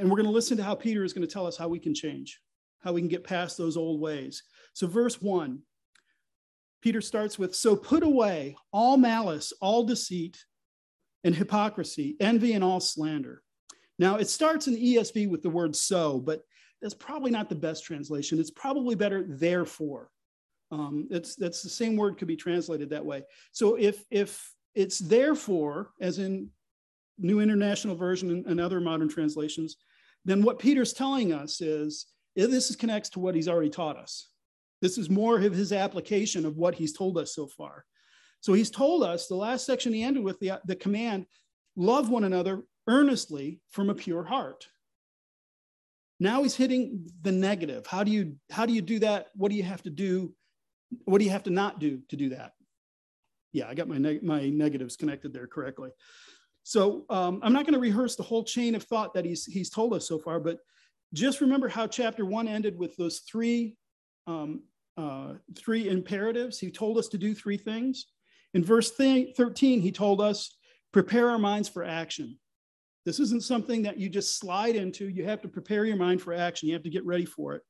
And 0.00 0.10
we're 0.10 0.16
going 0.16 0.26
to 0.26 0.32
listen 0.32 0.56
to 0.56 0.62
how 0.62 0.74
Peter 0.74 1.04
is 1.04 1.12
going 1.12 1.26
to 1.26 1.32
tell 1.32 1.46
us 1.46 1.56
how 1.56 1.68
we 1.68 1.78
can 1.78 1.94
change, 1.94 2.40
how 2.80 2.92
we 2.92 3.00
can 3.00 3.08
get 3.08 3.22
past 3.24 3.58
those 3.58 3.76
old 3.76 4.00
ways. 4.00 4.42
So, 4.72 4.86
verse 4.86 5.20
1, 5.20 5.60
Peter 6.80 7.00
starts 7.00 7.38
with 7.38 7.54
So 7.54 7.76
put 7.76 8.02
away 8.02 8.56
all 8.72 8.96
malice, 8.96 9.52
all 9.60 9.84
deceit, 9.84 10.44
and 11.24 11.34
hypocrisy, 11.34 12.16
envy, 12.18 12.54
and 12.54 12.64
all 12.64 12.80
slander. 12.80 13.42
Now, 13.98 14.16
it 14.16 14.28
starts 14.28 14.66
in 14.66 14.74
the 14.74 14.96
ESV 14.96 15.28
with 15.28 15.42
the 15.42 15.50
word 15.50 15.76
so, 15.76 16.18
but 16.18 16.42
that's 16.80 16.94
probably 16.94 17.30
not 17.30 17.50
the 17.50 17.54
best 17.54 17.84
translation. 17.84 18.38
It's 18.38 18.50
probably 18.50 18.94
better 18.94 19.24
therefore. 19.28 20.08
Um, 20.72 21.08
it's 21.10 21.36
that's 21.36 21.62
the 21.62 21.68
same 21.68 21.96
word 21.96 22.16
could 22.16 22.28
be 22.28 22.36
translated 22.36 22.90
that 22.90 23.04
way. 23.04 23.24
So 23.52 23.74
if 23.74 24.04
if 24.10 24.54
it's 24.74 24.98
therefore, 24.98 25.90
as 26.00 26.18
in 26.18 26.48
New 27.18 27.40
International 27.40 27.96
Version 27.96 28.30
and, 28.30 28.46
and 28.46 28.60
other 28.60 28.80
modern 28.80 29.08
translations, 29.08 29.76
then 30.24 30.42
what 30.42 30.58
Peter's 30.58 30.92
telling 30.92 31.32
us 31.32 31.60
is 31.60 32.06
this 32.36 32.70
is 32.70 32.76
connects 32.76 33.10
to 33.10 33.20
what 33.20 33.34
he's 33.34 33.48
already 33.48 33.70
taught 33.70 33.96
us. 33.96 34.28
This 34.80 34.98
is 34.98 35.10
more 35.10 35.40
of 35.40 35.52
his 35.52 35.72
application 35.72 36.46
of 36.46 36.56
what 36.56 36.74
he's 36.74 36.92
told 36.92 37.18
us 37.18 37.34
so 37.34 37.46
far. 37.46 37.84
So 38.40 38.52
he's 38.52 38.70
told 38.70 39.02
us 39.02 39.26
the 39.26 39.34
last 39.34 39.66
section 39.66 39.92
he 39.92 40.02
ended 40.02 40.24
with 40.24 40.40
the, 40.40 40.60
the 40.64 40.76
command 40.76 41.26
love 41.76 42.08
one 42.08 42.24
another 42.24 42.62
earnestly 42.86 43.60
from 43.70 43.90
a 43.90 43.94
pure 43.94 44.24
heart. 44.24 44.66
Now 46.18 46.42
he's 46.42 46.56
hitting 46.56 47.10
the 47.22 47.32
negative. 47.32 47.86
How 47.86 48.04
do 48.04 48.10
you 48.10 48.36
how 48.50 48.66
do 48.66 48.72
you 48.72 48.82
do 48.82 48.98
that? 49.00 49.28
What 49.34 49.50
do 49.50 49.56
you 49.56 49.62
have 49.62 49.82
to 49.82 49.90
do 49.90 50.34
what 51.04 51.18
do 51.18 51.24
you 51.24 51.30
have 51.30 51.44
to 51.44 51.50
not 51.50 51.78
do 51.78 52.00
to 52.08 52.16
do 52.16 52.30
that? 52.30 52.52
Yeah, 53.52 53.68
I 53.68 53.74
got 53.74 53.88
my, 53.88 53.98
neg- 53.98 54.22
my 54.22 54.48
negatives 54.48 54.96
connected 54.96 55.32
there 55.32 55.46
correctly. 55.46 55.90
So 56.62 57.04
um, 57.10 57.40
I'm 57.42 57.52
not 57.52 57.64
going 57.64 57.74
to 57.74 57.80
rehearse 57.80 58.16
the 58.16 58.22
whole 58.22 58.44
chain 58.44 58.74
of 58.74 58.82
thought 58.82 59.14
that 59.14 59.24
he's, 59.24 59.44
he's 59.44 59.70
told 59.70 59.94
us 59.94 60.06
so 60.06 60.18
far, 60.18 60.38
but 60.40 60.58
just 61.12 61.40
remember 61.40 61.68
how 61.68 61.86
chapter 61.86 62.24
one 62.24 62.46
ended 62.46 62.78
with 62.78 62.96
those 62.96 63.20
three, 63.20 63.76
um, 64.26 64.62
uh, 64.96 65.34
three 65.56 65.88
imperatives. 65.88 66.58
He 66.58 66.70
told 66.70 66.98
us 66.98 67.08
to 67.08 67.18
do 67.18 67.34
three 67.34 67.56
things. 67.56 68.06
In 68.54 68.64
verse 68.64 68.92
13, 68.92 69.80
he 69.80 69.92
told 69.92 70.20
us, 70.20 70.56
prepare 70.92 71.30
our 71.30 71.38
minds 71.38 71.68
for 71.68 71.84
action. 71.84 72.38
This 73.06 73.18
isn't 73.20 73.44
something 73.44 73.82
that 73.82 73.98
you 73.98 74.08
just 74.08 74.38
slide 74.38 74.76
into. 74.76 75.08
You 75.08 75.24
have 75.24 75.40
to 75.42 75.48
prepare 75.48 75.84
your 75.84 75.96
mind 75.96 76.20
for 76.20 76.32
action. 76.34 76.68
You 76.68 76.74
have 76.74 76.82
to 76.82 76.90
get 76.90 77.06
ready 77.06 77.24
for 77.24 77.54
it. 77.54 77.62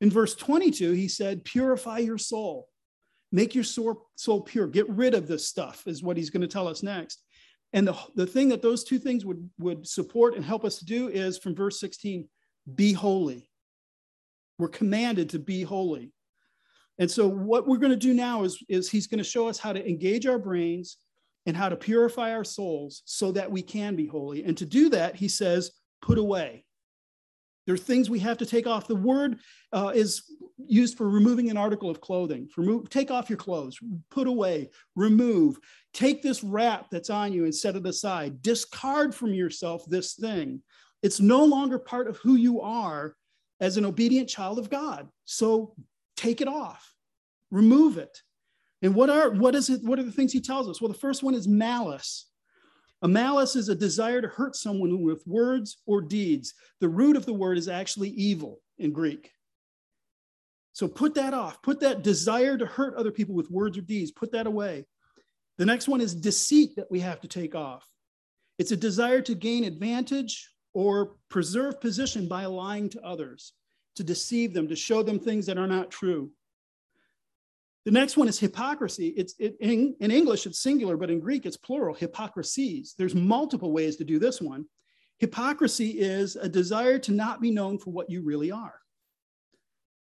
In 0.00 0.10
verse 0.10 0.34
22, 0.34 0.92
he 0.92 1.08
said, 1.08 1.44
Purify 1.44 1.98
your 1.98 2.18
soul, 2.18 2.68
make 3.32 3.54
your 3.54 3.64
soul 3.64 4.42
pure, 4.42 4.66
get 4.66 4.88
rid 4.90 5.14
of 5.14 5.26
this 5.26 5.46
stuff, 5.46 5.84
is 5.86 6.02
what 6.02 6.16
he's 6.16 6.30
going 6.30 6.42
to 6.42 6.48
tell 6.48 6.68
us 6.68 6.82
next. 6.82 7.22
And 7.76 7.86
the, 7.86 7.94
the 8.14 8.26
thing 8.26 8.48
that 8.48 8.62
those 8.62 8.84
two 8.84 8.98
things 8.98 9.26
would, 9.26 9.50
would 9.58 9.86
support 9.86 10.34
and 10.34 10.42
help 10.42 10.64
us 10.64 10.78
to 10.78 10.86
do 10.86 11.08
is 11.08 11.36
from 11.36 11.54
verse 11.54 11.78
16, 11.78 12.26
be 12.74 12.94
holy. 12.94 13.50
We're 14.58 14.68
commanded 14.68 15.28
to 15.30 15.38
be 15.38 15.62
holy. 15.62 16.10
And 16.98 17.10
so, 17.10 17.28
what 17.28 17.68
we're 17.68 17.76
going 17.76 17.92
to 17.92 17.96
do 17.96 18.14
now 18.14 18.44
is, 18.44 18.58
is 18.70 18.90
he's 18.90 19.06
going 19.06 19.18
to 19.18 19.24
show 19.24 19.46
us 19.46 19.58
how 19.58 19.74
to 19.74 19.86
engage 19.86 20.26
our 20.26 20.38
brains 20.38 20.96
and 21.44 21.54
how 21.54 21.68
to 21.68 21.76
purify 21.76 22.32
our 22.32 22.44
souls 22.44 23.02
so 23.04 23.30
that 23.32 23.50
we 23.50 23.60
can 23.60 23.94
be 23.94 24.06
holy. 24.06 24.42
And 24.44 24.56
to 24.56 24.64
do 24.64 24.88
that, 24.88 25.14
he 25.14 25.28
says, 25.28 25.72
put 26.00 26.16
away. 26.16 26.64
There 27.66 27.74
are 27.74 27.78
things 27.78 28.08
we 28.08 28.20
have 28.20 28.38
to 28.38 28.46
take 28.46 28.66
off. 28.66 28.86
The 28.86 28.94
word 28.94 29.40
uh, 29.72 29.92
is 29.94 30.22
used 30.66 30.96
for 30.96 31.08
removing 31.08 31.50
an 31.50 31.56
article 31.56 31.90
of 31.90 32.00
clothing. 32.00 32.48
Remove, 32.56 32.88
take 32.88 33.10
off 33.10 33.28
your 33.28 33.36
clothes, 33.36 33.78
put 34.10 34.28
away, 34.28 34.70
remove. 34.94 35.58
Take 35.92 36.22
this 36.22 36.44
wrap 36.44 36.90
that's 36.90 37.10
on 37.10 37.32
you 37.32 37.44
and 37.44 37.54
set 37.54 37.76
it 37.76 37.86
aside. 37.86 38.40
Discard 38.40 39.14
from 39.14 39.34
yourself 39.34 39.84
this 39.88 40.14
thing. 40.14 40.62
It's 41.02 41.20
no 41.20 41.44
longer 41.44 41.78
part 41.78 42.08
of 42.08 42.16
who 42.18 42.36
you 42.36 42.60
are 42.60 43.16
as 43.60 43.76
an 43.76 43.84
obedient 43.84 44.28
child 44.28 44.58
of 44.58 44.70
God. 44.70 45.08
So 45.24 45.74
take 46.16 46.40
it 46.40 46.48
off, 46.48 46.94
remove 47.50 47.98
it. 47.98 48.22
And 48.82 48.94
what 48.94 49.10
are 49.10 49.30
what 49.30 49.54
is 49.54 49.70
it? 49.70 49.82
What 49.82 49.98
are 49.98 50.04
the 50.04 50.12
things 50.12 50.32
he 50.32 50.40
tells 50.40 50.68
us? 50.68 50.80
Well, 50.80 50.92
the 50.92 50.98
first 50.98 51.22
one 51.22 51.34
is 51.34 51.48
malice. 51.48 52.26
A 53.02 53.08
malice 53.08 53.56
is 53.56 53.68
a 53.68 53.74
desire 53.74 54.22
to 54.22 54.28
hurt 54.28 54.56
someone 54.56 55.02
with 55.02 55.26
words 55.26 55.78
or 55.86 56.00
deeds. 56.00 56.54
The 56.80 56.88
root 56.88 57.16
of 57.16 57.26
the 57.26 57.34
word 57.34 57.58
is 57.58 57.68
actually 57.68 58.10
evil 58.10 58.60
in 58.78 58.92
Greek. 58.92 59.30
So 60.72 60.88
put 60.88 61.14
that 61.14 61.34
off. 61.34 61.62
Put 61.62 61.80
that 61.80 62.02
desire 62.02 62.56
to 62.58 62.66
hurt 62.66 62.94
other 62.96 63.10
people 63.10 63.34
with 63.34 63.50
words 63.50 63.78
or 63.78 63.82
deeds, 63.82 64.10
put 64.10 64.32
that 64.32 64.46
away. 64.46 64.86
The 65.58 65.66
next 65.66 65.88
one 65.88 66.00
is 66.00 66.14
deceit 66.14 66.76
that 66.76 66.90
we 66.90 67.00
have 67.00 67.20
to 67.20 67.28
take 67.28 67.54
off. 67.54 67.86
It's 68.58 68.72
a 68.72 68.76
desire 68.76 69.20
to 69.22 69.34
gain 69.34 69.64
advantage 69.64 70.50
or 70.74 71.16
preserve 71.30 71.80
position 71.80 72.28
by 72.28 72.46
lying 72.46 72.88
to 72.90 73.02
others. 73.02 73.52
to 73.96 74.04
deceive 74.04 74.52
them, 74.52 74.68
to 74.68 74.76
show 74.76 75.02
them 75.02 75.18
things 75.18 75.46
that 75.46 75.58
are 75.58 75.66
not 75.66 75.90
true. 75.90 76.30
The 77.86 77.92
next 77.92 78.16
one 78.16 78.26
is 78.26 78.40
hypocrisy. 78.40 79.14
It's 79.16 79.36
it, 79.38 79.56
in, 79.60 79.94
in 80.00 80.10
English, 80.10 80.44
it's 80.44 80.58
singular, 80.58 80.96
but 80.96 81.08
in 81.08 81.20
Greek, 81.20 81.46
it's 81.46 81.56
plural, 81.56 81.94
hypocrisies. 81.94 82.96
There's 82.98 83.14
multiple 83.14 83.72
ways 83.72 83.94
to 83.96 84.04
do 84.04 84.18
this 84.18 84.40
one. 84.40 84.66
Hypocrisy 85.20 85.90
is 85.90 86.34
a 86.34 86.48
desire 86.48 86.98
to 86.98 87.12
not 87.12 87.40
be 87.40 87.52
known 87.52 87.78
for 87.78 87.92
what 87.92 88.10
you 88.10 88.22
really 88.22 88.50
are. 88.50 88.74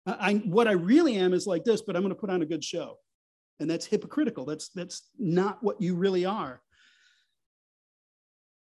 I, 0.08 0.34
what 0.46 0.68
I 0.68 0.72
really 0.72 1.16
am 1.16 1.32
is 1.32 1.46
like 1.46 1.64
this, 1.64 1.84
but 1.84 1.96
I'm 1.96 2.02
going 2.02 2.14
to 2.14 2.20
put 2.20 2.32
on 2.32 2.42
a 2.42 2.48
good 2.48 2.64
show. 2.64 2.98
And 3.60 3.70
that's 3.70 3.86
hypocritical. 3.86 4.46
That's, 4.46 4.70
that's 4.70 5.04
not 5.20 5.64
what 5.64 5.80
you 5.80 5.94
really 5.94 6.26
are. 6.26 6.64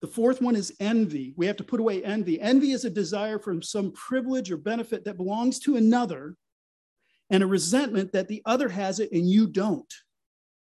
The 0.01 0.07
fourth 0.07 0.41
one 0.41 0.55
is 0.55 0.73
envy. 0.79 1.35
We 1.37 1.45
have 1.45 1.57
to 1.57 1.63
put 1.63 1.79
away 1.79 2.03
envy. 2.03 2.41
Envy 2.41 2.71
is 2.71 2.85
a 2.85 2.89
desire 2.89 3.37
for 3.37 3.61
some 3.61 3.91
privilege 3.91 4.51
or 4.51 4.57
benefit 4.57 5.05
that 5.05 5.17
belongs 5.17 5.59
to 5.59 5.75
another 5.75 6.35
and 7.31 7.41
a 7.41 7.47
resentment 7.47 8.11
that 8.11 8.27
the 8.27 8.43
other 8.45 8.69
has 8.69 8.99
it 8.99 9.11
and 9.11 9.27
you 9.27 9.47
don't. 9.47 9.91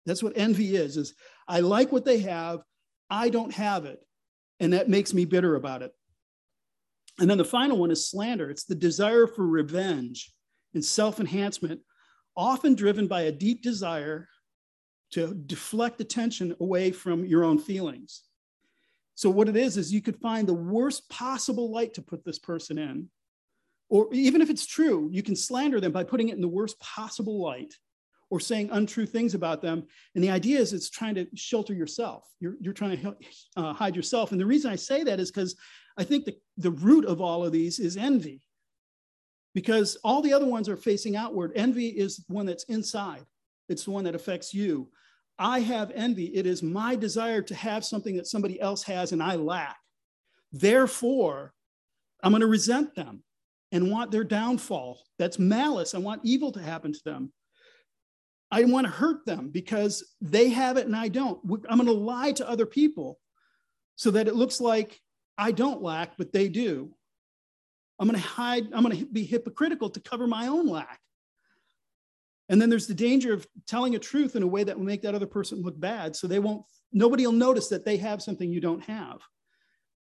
That's 0.05 0.24
what 0.24 0.34
envy 0.36 0.75
is, 0.75 0.98
is 0.98 1.13
I 1.48 1.60
like 1.60 1.91
what 1.91 2.05
they 2.05 2.20
have, 2.20 2.62
I 3.10 3.29
don't 3.29 3.53
have 3.53 3.86
it. 3.86 4.00
And 4.60 4.74
that 4.74 4.89
makes 4.89 5.13
me 5.13 5.25
bitter 5.25 5.55
about 5.55 5.82
it. 5.82 5.91
And 7.20 7.29
then 7.29 7.38
the 7.38 7.46
final 7.46 7.77
one 7.77 7.91
is 7.91 8.10
slander. 8.10 8.50
It's 8.50 8.63
the 8.63 8.75
desire 8.75 9.27
for 9.27 9.46
revenge 9.46 10.34
and 10.74 10.84
self-enhancement, 10.84 11.82
often 12.36 12.74
driven 12.75 13.08
by 13.08 13.24
a 13.24 13.32
deep 13.32 13.62
desire 13.62 14.27
to 15.12 15.34
deflect 15.34 16.01
attention 16.01 16.55
away 16.60 16.91
from 16.91 17.25
your 17.25 17.43
own 17.43 17.60
feelings. 17.60 18.24
So 19.15 19.29
what 19.29 19.50
it 19.50 19.55
is 19.55 19.77
is 19.77 19.93
you 19.93 20.01
could 20.01 20.17
find 20.17 20.48
the 20.48 20.53
worst 20.53 21.08
possible 21.10 21.72
light 21.72 21.93
to 21.96 22.01
put 22.01 22.25
this 22.25 22.39
person 22.39 22.79
in 22.79 23.10
or 23.93 24.07
even 24.12 24.41
if 24.41 24.50
it's 24.50 24.65
true, 24.65 25.07
you 25.12 25.21
can 25.21 25.35
slander 25.35 25.79
them 25.79 25.91
by 25.91 26.03
putting 26.03 26.29
it 26.29 26.35
in 26.35 26.41
the 26.41 26.47
worst 26.47 26.79
possible 26.79 27.39
light 27.39 27.75
or 28.31 28.39
saying 28.39 28.71
untrue 28.71 29.05
things 29.05 29.35
about 29.35 29.62
them. 29.62 29.83
And 30.15 30.23
the 30.23 30.31
idea 30.31 30.59
is 30.59 30.73
it's 30.73 30.89
trying 30.89 31.13
to 31.13 31.27
shelter 31.35 31.75
yourself. 31.75 32.27
You're, 32.39 32.55
you're 32.59 32.73
trying 32.73 33.00
to 33.00 33.15
uh, 33.55 33.71
hide 33.71 33.95
yourself. 33.95 34.31
And 34.31 34.41
the 34.41 34.47
reason 34.47 34.71
I 34.71 34.77
say 34.77 35.03
that 35.03 35.19
is 35.19 35.29
because 35.29 35.55
I 35.95 36.03
think 36.03 36.25
the, 36.25 36.35
the 36.57 36.71
root 36.71 37.05
of 37.05 37.21
all 37.21 37.45
of 37.45 37.51
these 37.51 37.77
is 37.77 37.95
envy. 37.95 38.41
Because 39.53 39.95
all 40.03 40.23
the 40.23 40.33
other 40.33 40.47
ones 40.47 40.67
are 40.67 40.75
facing 40.75 41.15
outward. 41.15 41.51
Envy 41.55 41.89
is 41.89 42.25
one 42.27 42.47
that's 42.47 42.63
inside, 42.63 43.23
it's 43.69 43.83
the 43.83 43.91
one 43.91 44.05
that 44.05 44.15
affects 44.15 44.55
you. 44.55 44.89
I 45.38 45.59
have 45.59 45.91
envy. 45.91 46.35
It 46.35 46.47
is 46.47 46.63
my 46.63 46.95
desire 46.95 47.43
to 47.43 47.53
have 47.53 47.85
something 47.85 48.15
that 48.17 48.25
somebody 48.25 48.59
else 48.59 48.81
has 48.83 49.12
and 49.12 49.21
I 49.21 49.35
lack. 49.35 49.77
Therefore, 50.51 51.53
I'm 52.23 52.31
going 52.31 52.41
to 52.41 52.47
resent 52.47 52.95
them 52.95 53.23
and 53.73 53.91
want 53.91 54.11
their 54.11 54.23
downfall. 54.23 55.01
That's 55.19 55.39
malice. 55.39 55.93
I 55.93 55.97
want 55.97 56.21
evil 56.23 56.51
to 56.53 56.61
happen 56.61 56.93
to 56.93 57.01
them. 57.03 57.33
I 58.51 58.63
want 58.65 58.85
to 58.85 58.93
hurt 58.93 59.25
them 59.25 59.49
because 59.49 60.13
they 60.21 60.49
have 60.49 60.77
it 60.77 60.85
and 60.85 60.95
I 60.95 61.07
don't. 61.07 61.39
I'm 61.67 61.79
going 61.79 61.87
to 61.87 61.91
lie 61.91 62.31
to 62.33 62.47
other 62.47 62.67
people 62.67 63.19
so 63.95 64.11
that 64.11 64.27
it 64.27 64.35
looks 64.35 64.61
like 64.61 65.01
I 65.39 65.51
don't 65.51 65.81
lack, 65.81 66.17
but 66.17 66.31
they 66.31 66.49
do. 66.49 66.93
I'm 67.99 68.07
going 68.07 68.21
to 68.21 68.27
hide, 68.27 68.65
I'm 68.73 68.83
going 68.83 68.95
to 68.97 69.05
be 69.05 69.25
hypocritical 69.25 69.89
to 69.89 69.99
cover 69.99 70.27
my 70.27 70.47
own 70.47 70.67
lack. 70.67 70.99
And 72.49 72.61
then 72.61 72.69
there's 72.69 72.87
the 72.87 72.93
danger 72.93 73.33
of 73.33 73.47
telling 73.65 73.95
a 73.95 73.99
truth 73.99 74.35
in 74.35 74.43
a 74.43 74.47
way 74.47 74.63
that 74.63 74.77
will 74.77 74.85
make 74.85 75.01
that 75.01 75.15
other 75.15 75.25
person 75.25 75.63
look 75.63 75.79
bad. 75.79 76.15
So 76.15 76.27
they 76.27 76.39
won't, 76.39 76.63
nobody 76.91 77.25
will 77.25 77.33
notice 77.33 77.69
that 77.69 77.85
they 77.85 77.97
have 77.97 78.21
something 78.21 78.51
you 78.51 78.61
don't 78.61 78.83
have. 78.83 79.19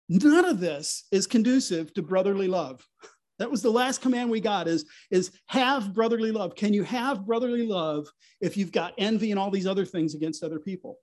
None 0.08 0.46
of 0.46 0.58
this 0.58 1.04
is 1.12 1.28
conducive 1.28 1.94
to 1.94 2.02
brotherly 2.02 2.48
love. 2.48 2.84
That 3.38 3.50
was 3.50 3.62
the 3.62 3.70
last 3.70 4.02
command 4.02 4.30
we 4.30 4.40
got 4.40 4.68
is, 4.68 4.84
is 5.10 5.32
have 5.46 5.92
brotherly 5.92 6.30
love. 6.30 6.54
Can 6.54 6.72
you 6.74 6.82
have 6.84 7.26
brotherly 7.26 7.66
love 7.66 8.06
if 8.40 8.56
you've 8.56 8.72
got 8.72 8.94
envy 8.98 9.30
and 9.30 9.40
all 9.40 9.50
these 9.50 9.66
other 9.66 9.84
things 9.84 10.14
against 10.14 10.44
other 10.44 10.58
people? 10.58 10.98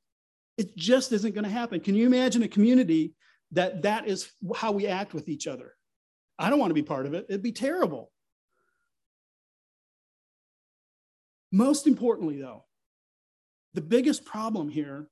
It 0.57 0.75
just 0.77 1.11
isn't 1.11 1.33
going 1.33 1.43
to 1.43 1.49
happen. 1.49 1.79
Can 1.79 1.95
you 1.95 2.05
imagine 2.05 2.43
a 2.43 2.47
community 2.47 3.13
that 3.51 3.81
that 3.81 4.07
is 4.07 4.31
how 4.55 4.71
we 4.71 4.87
act 4.87 5.13
with 5.13 5.27
each 5.27 5.47
other? 5.47 5.73
I 6.37 6.49
don't 6.49 6.59
want 6.59 6.69
to 6.69 6.75
be 6.75 6.83
part 6.83 7.05
of 7.05 7.13
it. 7.13 7.25
It'd 7.29 7.43
be 7.43 7.51
terrible. 7.51 8.11
Most 11.51 11.87
importantly, 11.87 12.39
though, 12.39 12.65
the 13.73 13.81
biggest 13.81 14.23
problem 14.23 14.69
here 14.69 15.09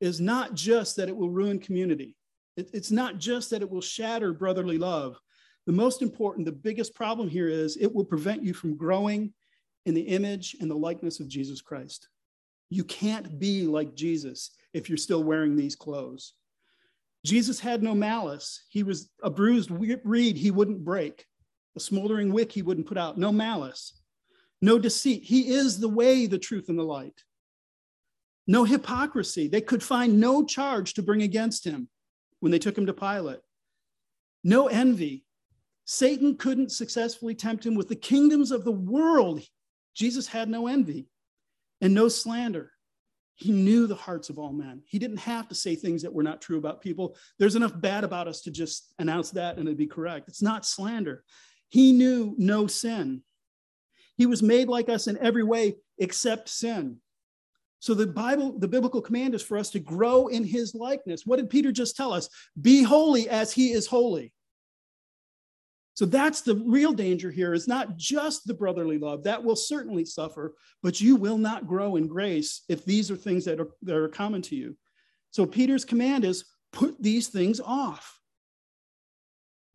is 0.00 0.20
not 0.20 0.54
just 0.54 0.96
that 0.96 1.08
it 1.08 1.16
will 1.16 1.30
ruin 1.30 1.58
community. 1.58 2.16
It, 2.56 2.70
it's 2.72 2.90
not 2.90 3.18
just 3.18 3.50
that 3.50 3.62
it 3.62 3.70
will 3.70 3.80
shatter 3.80 4.32
brotherly 4.32 4.78
love. 4.78 5.18
The 5.66 5.72
most 5.72 6.02
important, 6.02 6.44
the 6.44 6.52
biggest 6.52 6.94
problem 6.94 7.28
here 7.28 7.48
is 7.48 7.76
it 7.76 7.92
will 7.92 8.04
prevent 8.04 8.42
you 8.42 8.52
from 8.52 8.76
growing 8.76 9.32
in 9.86 9.94
the 9.94 10.02
image 10.02 10.56
and 10.60 10.70
the 10.70 10.76
likeness 10.76 11.20
of 11.20 11.28
Jesus 11.28 11.60
Christ. 11.60 12.08
You 12.70 12.84
can't 12.84 13.38
be 13.38 13.66
like 13.66 13.94
Jesus 13.94 14.50
if 14.72 14.88
you're 14.88 14.98
still 14.98 15.22
wearing 15.22 15.56
these 15.56 15.76
clothes. 15.76 16.34
Jesus 17.24 17.58
had 17.58 17.82
no 17.82 17.94
malice. 17.94 18.64
He 18.68 18.82
was 18.82 19.10
a 19.22 19.30
bruised 19.30 19.70
reed 19.70 20.36
he 20.36 20.50
wouldn't 20.50 20.84
break, 20.84 21.24
a 21.76 21.80
smoldering 21.80 22.32
wick 22.32 22.52
he 22.52 22.62
wouldn't 22.62 22.86
put 22.86 22.98
out. 22.98 23.16
No 23.16 23.32
malice, 23.32 24.00
no 24.60 24.78
deceit. 24.78 25.22
He 25.24 25.54
is 25.54 25.78
the 25.78 25.88
way, 25.88 26.26
the 26.26 26.38
truth, 26.38 26.68
and 26.68 26.78
the 26.78 26.82
light. 26.82 27.22
No 28.46 28.64
hypocrisy. 28.64 29.48
They 29.48 29.62
could 29.62 29.82
find 29.82 30.20
no 30.20 30.44
charge 30.44 30.94
to 30.94 31.02
bring 31.02 31.22
against 31.22 31.64
him 31.64 31.88
when 32.40 32.52
they 32.52 32.58
took 32.58 32.76
him 32.76 32.86
to 32.86 32.92
Pilate. 32.92 33.40
No 34.42 34.68
envy. 34.68 35.23
Satan 35.84 36.36
couldn't 36.36 36.72
successfully 36.72 37.34
tempt 37.34 37.66
him 37.66 37.74
with 37.74 37.88
the 37.88 37.96
kingdoms 37.96 38.50
of 38.50 38.64
the 38.64 38.72
world. 38.72 39.42
Jesus 39.94 40.26
had 40.26 40.48
no 40.48 40.66
envy 40.66 41.08
and 41.80 41.94
no 41.94 42.08
slander. 42.08 42.70
He 43.36 43.50
knew 43.50 43.86
the 43.86 43.94
hearts 43.94 44.30
of 44.30 44.38
all 44.38 44.52
men. 44.52 44.82
He 44.86 44.98
didn't 44.98 45.18
have 45.18 45.48
to 45.48 45.54
say 45.54 45.74
things 45.74 46.02
that 46.02 46.12
were 46.12 46.22
not 46.22 46.40
true 46.40 46.58
about 46.58 46.80
people. 46.80 47.16
There's 47.38 47.56
enough 47.56 47.78
bad 47.80 48.04
about 48.04 48.28
us 48.28 48.42
to 48.42 48.50
just 48.50 48.94
announce 48.98 49.30
that 49.32 49.56
and 49.58 49.66
it'd 49.66 49.76
be 49.76 49.86
correct. 49.86 50.28
It's 50.28 50.42
not 50.42 50.64
slander. 50.64 51.24
He 51.68 51.92
knew 51.92 52.34
no 52.38 52.66
sin. 52.66 53.22
He 54.16 54.26
was 54.26 54.42
made 54.42 54.68
like 54.68 54.88
us 54.88 55.08
in 55.08 55.18
every 55.18 55.42
way 55.42 55.76
except 55.98 56.48
sin. 56.48 56.98
So 57.80 57.92
the 57.92 58.06
Bible, 58.06 58.58
the 58.58 58.68
biblical 58.68 59.02
command 59.02 59.34
is 59.34 59.42
for 59.42 59.58
us 59.58 59.70
to 59.70 59.80
grow 59.80 60.28
in 60.28 60.44
his 60.44 60.74
likeness. 60.74 61.26
What 61.26 61.36
did 61.36 61.50
Peter 61.50 61.72
just 61.72 61.96
tell 61.96 62.12
us? 62.12 62.28
Be 62.60 62.82
holy 62.82 63.28
as 63.28 63.52
he 63.52 63.72
is 63.72 63.86
holy. 63.86 64.32
So 65.94 66.04
that's 66.04 66.40
the 66.40 66.56
real 66.56 66.92
danger 66.92 67.30
here 67.30 67.54
is 67.54 67.68
not 67.68 67.96
just 67.96 68.46
the 68.46 68.54
brotherly 68.54 68.98
love 68.98 69.22
that 69.24 69.42
will 69.42 69.56
certainly 69.56 70.04
suffer, 70.04 70.54
but 70.82 71.00
you 71.00 71.14
will 71.14 71.38
not 71.38 71.68
grow 71.68 71.96
in 71.96 72.08
grace 72.08 72.62
if 72.68 72.84
these 72.84 73.12
are 73.12 73.16
things 73.16 73.44
that 73.44 73.60
are, 73.60 73.68
that 73.82 73.96
are 73.96 74.08
common 74.08 74.42
to 74.42 74.56
you. 74.56 74.76
So 75.30 75.46
Peter's 75.46 75.84
command 75.84 76.24
is 76.24 76.44
put 76.72 77.00
these 77.00 77.28
things 77.28 77.60
off. 77.60 78.18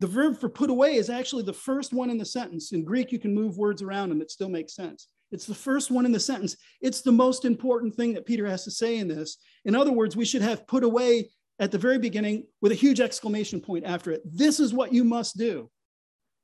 The 0.00 0.06
verb 0.06 0.38
for 0.38 0.50
put 0.50 0.70
away 0.70 0.94
is 0.94 1.10
actually 1.10 1.42
the 1.42 1.52
first 1.54 1.92
one 1.92 2.10
in 2.10 2.18
the 2.18 2.24
sentence. 2.24 2.72
In 2.72 2.84
Greek, 2.84 3.12
you 3.12 3.18
can 3.18 3.34
move 3.34 3.56
words 3.56 3.80
around 3.80 4.12
and 4.12 4.20
it 4.20 4.30
still 4.30 4.48
makes 4.48 4.74
sense. 4.74 5.08
It's 5.32 5.46
the 5.46 5.54
first 5.54 5.90
one 5.90 6.04
in 6.04 6.12
the 6.12 6.20
sentence. 6.20 6.56
It's 6.82 7.00
the 7.00 7.12
most 7.12 7.44
important 7.44 7.94
thing 7.94 8.12
that 8.14 8.26
Peter 8.26 8.46
has 8.46 8.64
to 8.64 8.70
say 8.70 8.98
in 8.98 9.08
this. 9.08 9.38
In 9.64 9.74
other 9.74 9.92
words, 9.92 10.16
we 10.16 10.24
should 10.24 10.42
have 10.42 10.66
put 10.66 10.84
away 10.84 11.30
at 11.58 11.70
the 11.70 11.78
very 11.78 11.98
beginning 11.98 12.46
with 12.60 12.72
a 12.72 12.76
huge 12.76 13.00
exclamation 13.00 13.60
point 13.60 13.84
after 13.84 14.10
it. 14.10 14.22
This 14.24 14.60
is 14.60 14.74
what 14.74 14.92
you 14.92 15.04
must 15.04 15.38
do 15.38 15.70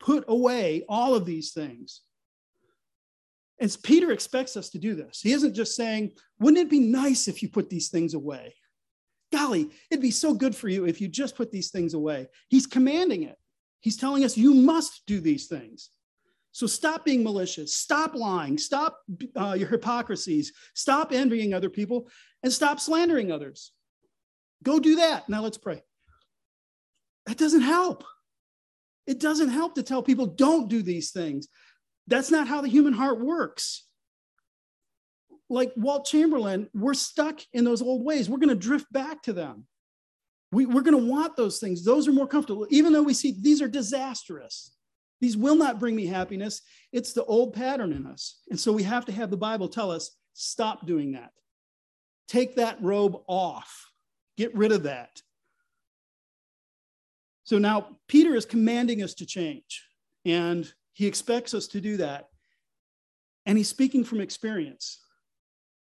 put 0.00 0.24
away 0.28 0.84
all 0.88 1.14
of 1.14 1.24
these 1.24 1.52
things. 1.52 2.02
And 3.58 3.74
Peter 3.82 4.12
expects 4.12 4.56
us 4.56 4.68
to 4.70 4.78
do 4.78 4.94
this. 4.94 5.20
He 5.22 5.32
isn't 5.32 5.54
just 5.54 5.74
saying, 5.74 6.12
wouldn't 6.38 6.66
it 6.66 6.70
be 6.70 6.80
nice 6.80 7.26
if 7.26 7.42
you 7.42 7.48
put 7.48 7.70
these 7.70 7.88
things 7.88 8.14
away? 8.14 8.54
Golly, 9.32 9.70
it'd 9.90 10.02
be 10.02 10.10
so 10.10 10.34
good 10.34 10.54
for 10.54 10.68
you 10.68 10.86
if 10.86 11.00
you 11.00 11.08
just 11.08 11.36
put 11.36 11.50
these 11.50 11.70
things 11.70 11.94
away. 11.94 12.28
He's 12.48 12.66
commanding 12.66 13.22
it. 13.22 13.36
He's 13.80 13.96
telling 13.96 14.24
us 14.24 14.36
you 14.36 14.54
must 14.54 15.02
do 15.06 15.20
these 15.20 15.46
things. 15.46 15.90
So 16.52 16.66
stop 16.66 17.04
being 17.04 17.22
malicious, 17.22 17.74
stop 17.74 18.14
lying, 18.14 18.56
stop 18.56 19.00
uh, 19.38 19.54
your 19.58 19.68
hypocrisies, 19.68 20.52
stop 20.74 21.12
envying 21.12 21.52
other 21.52 21.68
people, 21.68 22.08
and 22.42 22.52
stop 22.52 22.80
slandering 22.80 23.30
others. 23.30 23.72
Go 24.62 24.80
do 24.80 24.96
that. 24.96 25.28
Now 25.28 25.42
let's 25.42 25.58
pray. 25.58 25.82
That 27.26 27.36
doesn't 27.36 27.60
help. 27.62 28.04
It 29.06 29.20
doesn't 29.20 29.50
help 29.50 29.74
to 29.76 29.82
tell 29.82 30.02
people 30.02 30.26
don't 30.26 30.68
do 30.68 30.82
these 30.82 31.10
things. 31.10 31.48
That's 32.06 32.30
not 32.30 32.48
how 32.48 32.60
the 32.60 32.68
human 32.68 32.92
heart 32.92 33.20
works. 33.20 33.84
Like 35.48 35.72
Walt 35.76 36.06
Chamberlain, 36.06 36.68
we're 36.74 36.94
stuck 36.94 37.40
in 37.52 37.64
those 37.64 37.82
old 37.82 38.04
ways. 38.04 38.28
We're 38.28 38.38
going 38.38 38.48
to 38.48 38.54
drift 38.54 38.92
back 38.92 39.22
to 39.22 39.32
them. 39.32 39.66
We, 40.52 40.64
are 40.64 40.82
going 40.82 40.92
to 40.92 41.12
want 41.12 41.36
those 41.36 41.58
things. 41.58 41.84
Those 41.84 42.08
are 42.08 42.12
more 42.12 42.26
comfortable, 42.26 42.66
even 42.70 42.92
though 42.92 43.02
we 43.02 43.14
see 43.14 43.36
these 43.40 43.62
are 43.62 43.68
disastrous. 43.68 44.72
These 45.20 45.36
will 45.36 45.56
not 45.56 45.78
bring 45.78 45.96
me 45.96 46.06
happiness. 46.06 46.62
It's 46.92 47.12
the 47.12 47.24
old 47.24 47.54
pattern 47.54 47.92
in 47.92 48.06
us. 48.06 48.40
And 48.50 48.58
so 48.58 48.72
we 48.72 48.82
have 48.82 49.06
to 49.06 49.12
have 49.12 49.30
the 49.30 49.36
Bible 49.36 49.68
tell 49.68 49.90
us 49.90 50.16
stop 50.34 50.86
doing 50.86 51.12
that. 51.12 51.30
Take 52.28 52.56
that 52.56 52.82
robe 52.82 53.16
off, 53.26 53.90
get 54.36 54.54
rid 54.54 54.72
of 54.72 54.82
that. 54.84 55.20
So 57.46 57.58
now 57.58 57.96
Peter 58.08 58.34
is 58.34 58.44
commanding 58.44 59.02
us 59.02 59.14
to 59.14 59.26
change. 59.26 59.86
And 60.24 60.70
He 60.92 61.06
expects 61.06 61.54
us 61.54 61.66
to 61.68 61.80
do 61.80 61.96
that. 61.96 62.28
And 63.46 63.56
he's 63.56 63.68
speaking 63.68 64.04
from 64.04 64.20
experience. 64.20 64.98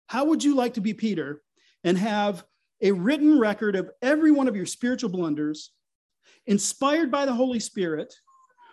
How 0.09 0.27
would 0.27 0.45
you 0.45 0.55
like 0.55 0.75
to 0.75 0.83
be 0.83 0.93
Peter 0.93 1.41
and 1.83 1.97
have 1.97 2.45
a 2.83 2.93
written 2.93 3.41
record 3.41 3.75
of 3.75 3.91
every 4.03 4.31
one 4.31 4.47
of 4.47 4.55
your 4.55 4.67
spiritual 4.67 5.09
blunders, 5.09 5.71
inspired 6.47 7.11
by 7.11 7.25
the 7.25 7.33
Holy 7.33 7.59
Spirit, 7.59 8.15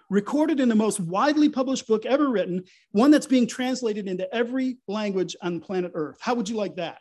recorded 0.10 0.60
in 0.60 0.68
the 0.68 0.76
most 0.76 1.00
widely 1.00 1.48
published 1.48 1.88
book 1.88 2.06
ever 2.06 2.30
written, 2.30 2.66
one 2.92 3.10
that's 3.10 3.26
being 3.26 3.48
translated 3.48 4.08
into 4.08 4.32
every 4.36 4.78
language 4.88 5.36
on 5.42 5.62
planet 5.62 5.94
Earth? 5.96 6.18
How 6.20 6.36
would 6.36 6.50
you 6.50 6.58
like 6.58 6.76
that? 6.76 7.00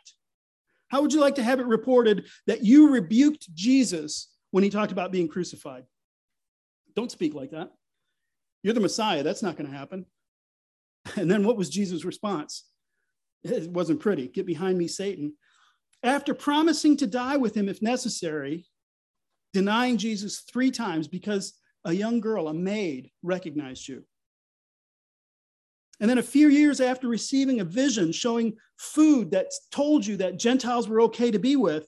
How 0.87 1.01
would 1.01 1.11
you 1.11 1.19
like 1.19 1.35
to 1.35 1.43
have 1.43 1.59
it 1.59 1.65
reported 1.65 2.27
that 2.47 2.63
you 2.63 2.91
rebuked 2.91 3.53
Jesus 3.53 4.29
when 4.53 4.63
he 4.63 4.69
talked 4.69 4.91
about 4.91 5.11
being 5.11 5.27
crucified? 5.27 5.83
Don't 6.95 7.09
speak 7.09 7.33
like 7.33 7.49
that. 7.51 7.71
You're 8.61 8.75
the 8.75 8.79
Messiah. 8.79 9.23
That's 9.23 9.41
not 9.41 9.57
going 9.57 9.69
to 9.69 9.75
happen. 9.75 10.05
And 11.17 11.29
then 11.29 11.43
what 11.43 11.57
was 11.57 11.69
Jesus' 11.69 12.05
response? 12.05 12.63
It 13.43 13.69
wasn't 13.69 13.99
pretty. 13.99 14.29
Get 14.29 14.45
behind 14.45 14.77
me, 14.77 14.87
Satan. 14.87 15.33
After 16.01 16.33
promising 16.33 16.95
to 16.97 17.07
die 17.07 17.35
with 17.35 17.57
him 17.57 17.67
if 17.67 17.81
necessary, 17.81 18.67
denying 19.53 19.97
Jesus 19.97 20.41
three 20.41 20.71
times 20.71 21.09
because 21.09 21.55
a 21.83 21.91
young 21.91 22.21
girl, 22.21 22.47
a 22.47 22.53
maid, 22.53 23.09
recognized 23.21 23.85
you. 23.87 24.05
And 25.99 26.09
then 26.09 26.19
a 26.19 26.23
few 26.23 26.47
years 26.47 26.79
after 26.79 27.09
receiving 27.09 27.59
a 27.59 27.65
vision 27.65 28.13
showing 28.13 28.53
food 28.77 29.31
that 29.31 29.47
told 29.71 30.05
you 30.05 30.15
that 30.17 30.39
Gentiles 30.39 30.87
were 30.87 31.01
okay 31.01 31.31
to 31.31 31.39
be 31.39 31.57
with, 31.57 31.85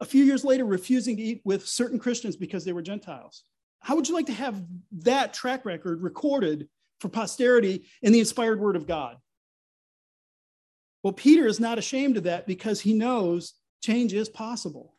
a 0.00 0.04
few 0.04 0.24
years 0.24 0.44
later, 0.44 0.64
refusing 0.64 1.16
to 1.16 1.22
eat 1.22 1.42
with 1.44 1.66
certain 1.66 1.98
Christians 1.98 2.36
because 2.36 2.64
they 2.64 2.72
were 2.72 2.82
Gentiles. 2.82 3.44
How 3.80 3.96
would 3.96 4.08
you 4.08 4.14
like 4.14 4.26
to 4.26 4.32
have 4.32 4.62
that 4.92 5.34
track 5.34 5.64
record 5.64 6.02
recorded 6.02 6.68
for 7.00 7.08
posterity 7.08 7.84
in 8.02 8.12
the 8.12 8.18
inspired 8.18 8.60
word 8.60 8.76
of 8.76 8.86
God? 8.86 9.16
Well, 11.02 11.12
Peter 11.12 11.46
is 11.46 11.60
not 11.60 11.78
ashamed 11.78 12.16
of 12.16 12.22
that 12.22 12.46
because 12.46 12.80
he 12.80 12.94
knows 12.94 13.54
change 13.82 14.14
is 14.14 14.30
possible. 14.30 14.94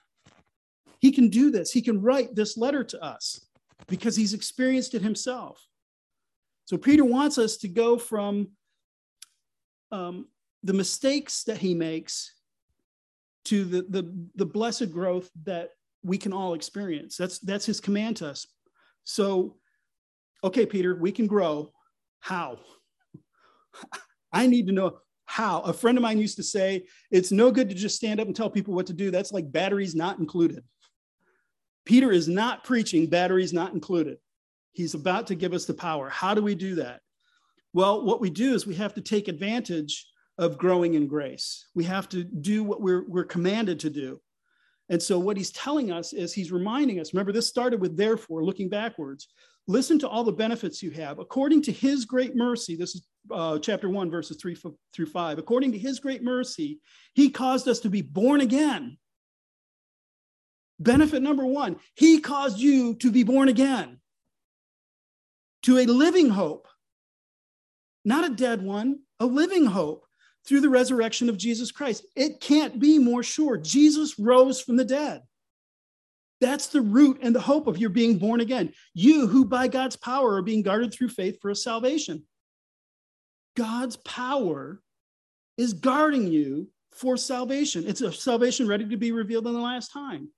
He 0.99 1.11
can 1.11 1.29
do 1.29 1.49
this. 1.49 1.71
He 1.71 1.81
can 1.81 2.01
write 2.01 2.35
this 2.35 2.57
letter 2.57 2.83
to 2.83 3.03
us 3.03 3.43
because 3.87 4.15
he's 4.15 4.33
experienced 4.33 4.93
it 4.93 5.01
himself. 5.01 5.65
So 6.65 6.77
Peter 6.77 7.03
wants 7.03 7.37
us 7.37 7.57
to 7.57 7.67
go 7.67 7.97
from 7.97 8.49
um, 9.91 10.27
the 10.63 10.73
mistakes 10.73 11.43
that 11.45 11.57
he 11.57 11.73
makes 11.73 12.34
to 13.45 13.63
the, 13.63 13.81
the, 13.89 14.27
the 14.35 14.45
blessed 14.45 14.91
growth 14.91 15.29
that 15.43 15.69
we 16.03 16.17
can 16.17 16.33
all 16.33 16.53
experience. 16.53 17.17
That's, 17.17 17.39
that's 17.39 17.65
his 17.65 17.79
command 17.79 18.17
to 18.17 18.29
us. 18.29 18.47
So, 19.03 19.57
okay, 20.43 20.65
Peter, 20.65 20.95
we 20.95 21.11
can 21.11 21.27
grow. 21.27 21.71
How? 22.19 22.59
I 24.33 24.47
need 24.47 24.67
to 24.67 24.73
know 24.73 24.99
how. 25.25 25.61
A 25.61 25.73
friend 25.73 25.97
of 25.97 26.01
mine 26.01 26.19
used 26.19 26.37
to 26.37 26.43
say, 26.43 26.85
it's 27.11 27.31
no 27.31 27.51
good 27.51 27.69
to 27.69 27.75
just 27.75 27.95
stand 27.95 28.19
up 28.19 28.27
and 28.27 28.35
tell 28.35 28.49
people 28.49 28.73
what 28.73 28.87
to 28.87 28.93
do. 28.93 29.11
That's 29.11 29.31
like 29.31 29.51
batteries 29.51 29.95
not 29.95 30.19
included. 30.19 30.63
Peter 31.85 32.11
is 32.11 32.27
not 32.27 32.63
preaching 32.63 33.07
batteries 33.07 33.53
not 33.53 33.73
included. 33.73 34.17
He's 34.71 34.93
about 34.93 35.27
to 35.27 35.35
give 35.35 35.53
us 35.53 35.65
the 35.65 35.73
power. 35.73 36.09
How 36.09 36.33
do 36.33 36.41
we 36.41 36.55
do 36.55 36.75
that? 36.75 37.01
Well, 37.73 38.05
what 38.05 38.21
we 38.21 38.29
do 38.29 38.53
is 38.53 38.65
we 38.65 38.75
have 38.75 38.93
to 38.95 39.01
take 39.01 39.27
advantage 39.27 40.07
of 40.37 40.57
growing 40.57 40.95
in 40.95 41.07
grace. 41.07 41.67
We 41.75 41.85
have 41.85 42.09
to 42.09 42.23
do 42.23 42.63
what 42.63 42.81
we're, 42.81 43.05
we're 43.07 43.25
commanded 43.25 43.79
to 43.81 43.89
do. 43.89 44.19
And 44.89 45.01
so, 45.01 45.17
what 45.17 45.37
he's 45.37 45.51
telling 45.51 45.91
us 45.91 46.13
is 46.13 46.33
he's 46.33 46.51
reminding 46.51 46.99
us 46.99 47.13
remember, 47.13 47.31
this 47.31 47.47
started 47.47 47.81
with 47.81 47.97
therefore, 47.97 48.43
looking 48.43 48.69
backwards. 48.69 49.27
Listen 49.67 49.97
to 49.99 50.07
all 50.07 50.23
the 50.23 50.31
benefits 50.31 50.83
you 50.83 50.91
have. 50.91 51.17
According 51.17 51.63
to 51.63 51.71
his 51.71 52.05
great 52.05 52.35
mercy, 52.35 52.75
this 52.75 52.93
is 52.93 53.07
uh, 53.31 53.57
chapter 53.57 53.89
1, 53.89 54.11
verses 54.11 54.37
3 54.39 54.55
through 54.93 55.05
5. 55.07 55.39
According 55.39 55.71
to 55.71 55.79
his 55.79 55.99
great 55.99 56.23
mercy, 56.23 56.79
he 57.15 57.31
caused 57.31 57.67
us 57.67 57.79
to 57.79 57.89
be 57.89 58.03
born 58.03 58.41
again. 58.41 58.97
Benefit 60.79 61.23
number 61.23 61.45
one, 61.45 61.77
he 61.95 62.19
caused 62.19 62.59
you 62.59 62.95
to 62.95 63.11
be 63.11 63.23
born 63.23 63.47
again 63.47 63.99
to 65.63 65.79
a 65.79 65.85
living 65.85 66.29
hope, 66.29 66.67
not 68.03 68.23
a 68.23 68.35
dead 68.35 68.61
one, 68.61 68.99
a 69.19 69.25
living 69.25 69.65
hope 69.65 70.05
through 70.47 70.61
the 70.61 70.69
resurrection 70.69 71.29
of 71.29 71.37
Jesus 71.37 71.71
Christ. 71.71 72.05
It 72.15 72.39
can't 72.39 72.79
be 72.79 72.99
more 72.99 73.23
sure. 73.23 73.57
Jesus 73.57 74.19
rose 74.19 74.61
from 74.61 74.75
the 74.75 74.85
dead. 74.85 75.21
That's 76.41 76.67
the 76.67 76.81
root 76.81 77.19
and 77.21 77.33
the 77.33 77.41
hope 77.41 77.67
of 77.67 77.77
your 77.77 77.89
being 77.89 78.17
born 78.17 78.41
again. 78.41 78.73
You 78.93 79.27
who 79.27 79.45
by 79.45 79.67
God's 79.67 79.95
power 79.95 80.35
are 80.35 80.41
being 80.41 80.61
guarded 80.61 80.93
through 80.93 81.09
faith 81.09 81.39
for 81.41 81.49
a 81.49 81.55
salvation. 81.55 82.23
God's 83.55 83.95
power 83.97 84.81
is 85.57 85.73
guarding 85.73 86.27
you 86.27 86.69
for 86.91 87.17
salvation. 87.17 87.85
It's 87.87 88.01
a 88.01 88.11
salvation 88.11 88.67
ready 88.67 88.87
to 88.89 88.97
be 88.97 89.11
revealed 89.11 89.47
in 89.47 89.53
the 89.53 89.59
last 89.59 89.91
time. 89.91 90.29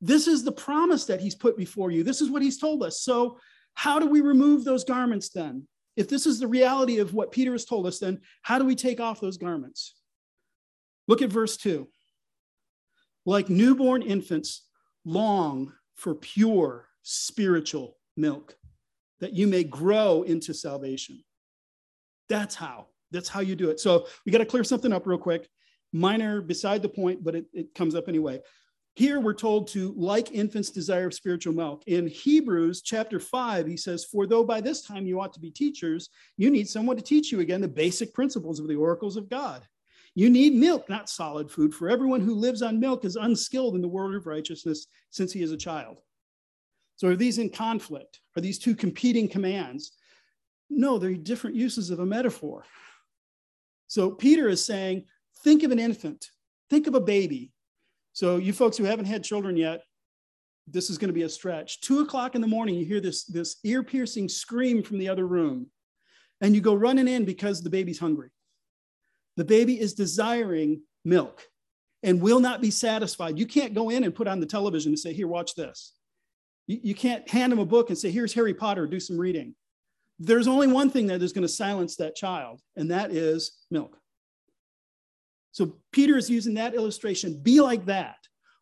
This 0.00 0.28
is 0.28 0.44
the 0.44 0.52
promise 0.52 1.06
that 1.06 1.20
he's 1.20 1.34
put 1.34 1.56
before 1.56 1.90
you. 1.90 2.04
This 2.04 2.20
is 2.20 2.30
what 2.30 2.42
he's 2.42 2.58
told 2.58 2.82
us. 2.82 3.02
So, 3.02 3.38
how 3.74 3.98
do 3.98 4.06
we 4.06 4.20
remove 4.20 4.64
those 4.64 4.84
garments 4.84 5.30
then? 5.30 5.66
If 5.98 6.08
this 6.08 6.26
is 6.26 6.38
the 6.38 6.46
reality 6.46 7.00
of 7.00 7.12
what 7.12 7.32
Peter 7.32 7.50
has 7.50 7.64
told 7.64 7.84
us, 7.84 7.98
then 7.98 8.20
how 8.42 8.60
do 8.60 8.64
we 8.64 8.76
take 8.76 9.00
off 9.00 9.20
those 9.20 9.36
garments? 9.36 9.96
Look 11.08 11.22
at 11.22 11.32
verse 11.32 11.56
2. 11.56 11.88
Like 13.26 13.50
newborn 13.50 14.02
infants, 14.02 14.68
long 15.04 15.72
for 15.96 16.14
pure 16.14 16.86
spiritual 17.02 17.96
milk, 18.16 18.56
that 19.18 19.32
you 19.32 19.48
may 19.48 19.64
grow 19.64 20.22
into 20.22 20.54
salvation. 20.54 21.24
That's 22.28 22.54
how. 22.54 22.86
That's 23.10 23.28
how 23.28 23.40
you 23.40 23.56
do 23.56 23.70
it. 23.70 23.80
So 23.80 24.06
we 24.24 24.30
got 24.30 24.38
to 24.38 24.46
clear 24.46 24.62
something 24.62 24.92
up 24.92 25.04
real 25.04 25.18
quick. 25.18 25.48
Minor, 25.92 26.40
beside 26.40 26.80
the 26.80 26.88
point, 26.88 27.24
but 27.24 27.34
it, 27.34 27.46
it 27.52 27.74
comes 27.74 27.96
up 27.96 28.06
anyway. 28.06 28.40
Here 28.98 29.20
we're 29.20 29.32
told 29.32 29.68
to, 29.68 29.94
like 29.96 30.32
infants, 30.32 30.70
desire 30.70 31.06
of 31.06 31.14
spiritual 31.14 31.54
milk. 31.54 31.84
In 31.86 32.08
Hebrews 32.08 32.82
chapter 32.82 33.20
5, 33.20 33.64
he 33.64 33.76
says, 33.76 34.04
For 34.04 34.26
though 34.26 34.42
by 34.42 34.60
this 34.60 34.82
time 34.82 35.06
you 35.06 35.20
ought 35.20 35.32
to 35.34 35.40
be 35.40 35.52
teachers, 35.52 36.08
you 36.36 36.50
need 36.50 36.68
someone 36.68 36.96
to 36.96 37.02
teach 37.02 37.30
you 37.30 37.38
again 37.38 37.60
the 37.60 37.68
basic 37.68 38.12
principles 38.12 38.58
of 38.58 38.66
the 38.66 38.74
oracles 38.74 39.16
of 39.16 39.30
God. 39.30 39.62
You 40.16 40.28
need 40.30 40.52
milk, 40.54 40.88
not 40.88 41.08
solid 41.08 41.48
food, 41.48 41.72
for 41.72 41.88
everyone 41.88 42.22
who 42.22 42.34
lives 42.34 42.60
on 42.60 42.80
milk 42.80 43.04
is 43.04 43.14
unskilled 43.14 43.76
in 43.76 43.82
the 43.82 43.86
word 43.86 44.16
of 44.16 44.26
righteousness 44.26 44.88
since 45.10 45.32
he 45.32 45.42
is 45.42 45.52
a 45.52 45.56
child. 45.56 46.00
So 46.96 47.06
are 47.06 47.14
these 47.14 47.38
in 47.38 47.50
conflict? 47.50 48.18
Are 48.36 48.40
these 48.40 48.58
two 48.58 48.74
competing 48.74 49.28
commands? 49.28 49.92
No, 50.70 50.98
they're 50.98 51.14
different 51.14 51.54
uses 51.54 51.90
of 51.90 52.00
a 52.00 52.04
metaphor. 52.04 52.64
So 53.86 54.10
Peter 54.10 54.48
is 54.48 54.64
saying, 54.64 55.04
think 55.44 55.62
of 55.62 55.70
an 55.70 55.78
infant, 55.78 56.32
think 56.68 56.88
of 56.88 56.96
a 56.96 57.00
baby. 57.00 57.52
So 58.18 58.36
you 58.36 58.52
folks 58.52 58.76
who 58.76 58.82
haven't 58.82 59.04
had 59.04 59.22
children 59.22 59.56
yet, 59.56 59.84
this 60.66 60.90
is 60.90 60.98
going 60.98 61.06
to 61.08 61.14
be 61.14 61.22
a 61.22 61.28
stretch. 61.28 61.80
Two 61.80 62.00
o'clock 62.00 62.34
in 62.34 62.40
the 62.40 62.48
morning, 62.48 62.74
you 62.74 62.84
hear 62.84 62.98
this, 63.00 63.22
this 63.22 63.58
ear-piercing 63.62 64.28
scream 64.28 64.82
from 64.82 64.98
the 64.98 65.08
other 65.08 65.24
room, 65.24 65.68
and 66.40 66.52
you 66.52 66.60
go 66.60 66.74
running 66.74 67.06
in 67.06 67.24
because 67.24 67.62
the 67.62 67.70
baby's 67.70 68.00
hungry. 68.00 68.30
The 69.36 69.44
baby 69.44 69.78
is 69.78 69.94
desiring 69.94 70.82
milk 71.04 71.44
and 72.02 72.20
will 72.20 72.40
not 72.40 72.60
be 72.60 72.72
satisfied. 72.72 73.38
You 73.38 73.46
can't 73.46 73.72
go 73.72 73.88
in 73.88 74.02
and 74.02 74.12
put 74.12 74.26
on 74.26 74.40
the 74.40 74.46
television 74.46 74.90
and 74.90 74.98
say, 74.98 75.12
Here, 75.12 75.28
watch 75.28 75.54
this. 75.54 75.94
You, 76.66 76.80
you 76.82 76.94
can't 76.96 77.30
hand 77.30 77.52
them 77.52 77.60
a 77.60 77.64
book 77.64 77.88
and 77.88 77.96
say, 77.96 78.10
Here's 78.10 78.34
Harry 78.34 78.52
Potter, 78.52 78.88
do 78.88 78.98
some 78.98 79.16
reading. 79.16 79.54
There's 80.18 80.48
only 80.48 80.66
one 80.66 80.90
thing 80.90 81.06
that 81.06 81.22
is 81.22 81.32
going 81.32 81.46
to 81.46 81.48
silence 81.48 81.94
that 81.94 82.16
child, 82.16 82.62
and 82.74 82.90
that 82.90 83.12
is 83.12 83.58
milk. 83.70 83.96
So 85.58 85.74
Peter 85.90 86.16
is 86.16 86.30
using 86.30 86.54
that 86.54 86.76
illustration 86.76 87.40
be 87.42 87.60
like 87.60 87.86
that. 87.86 88.14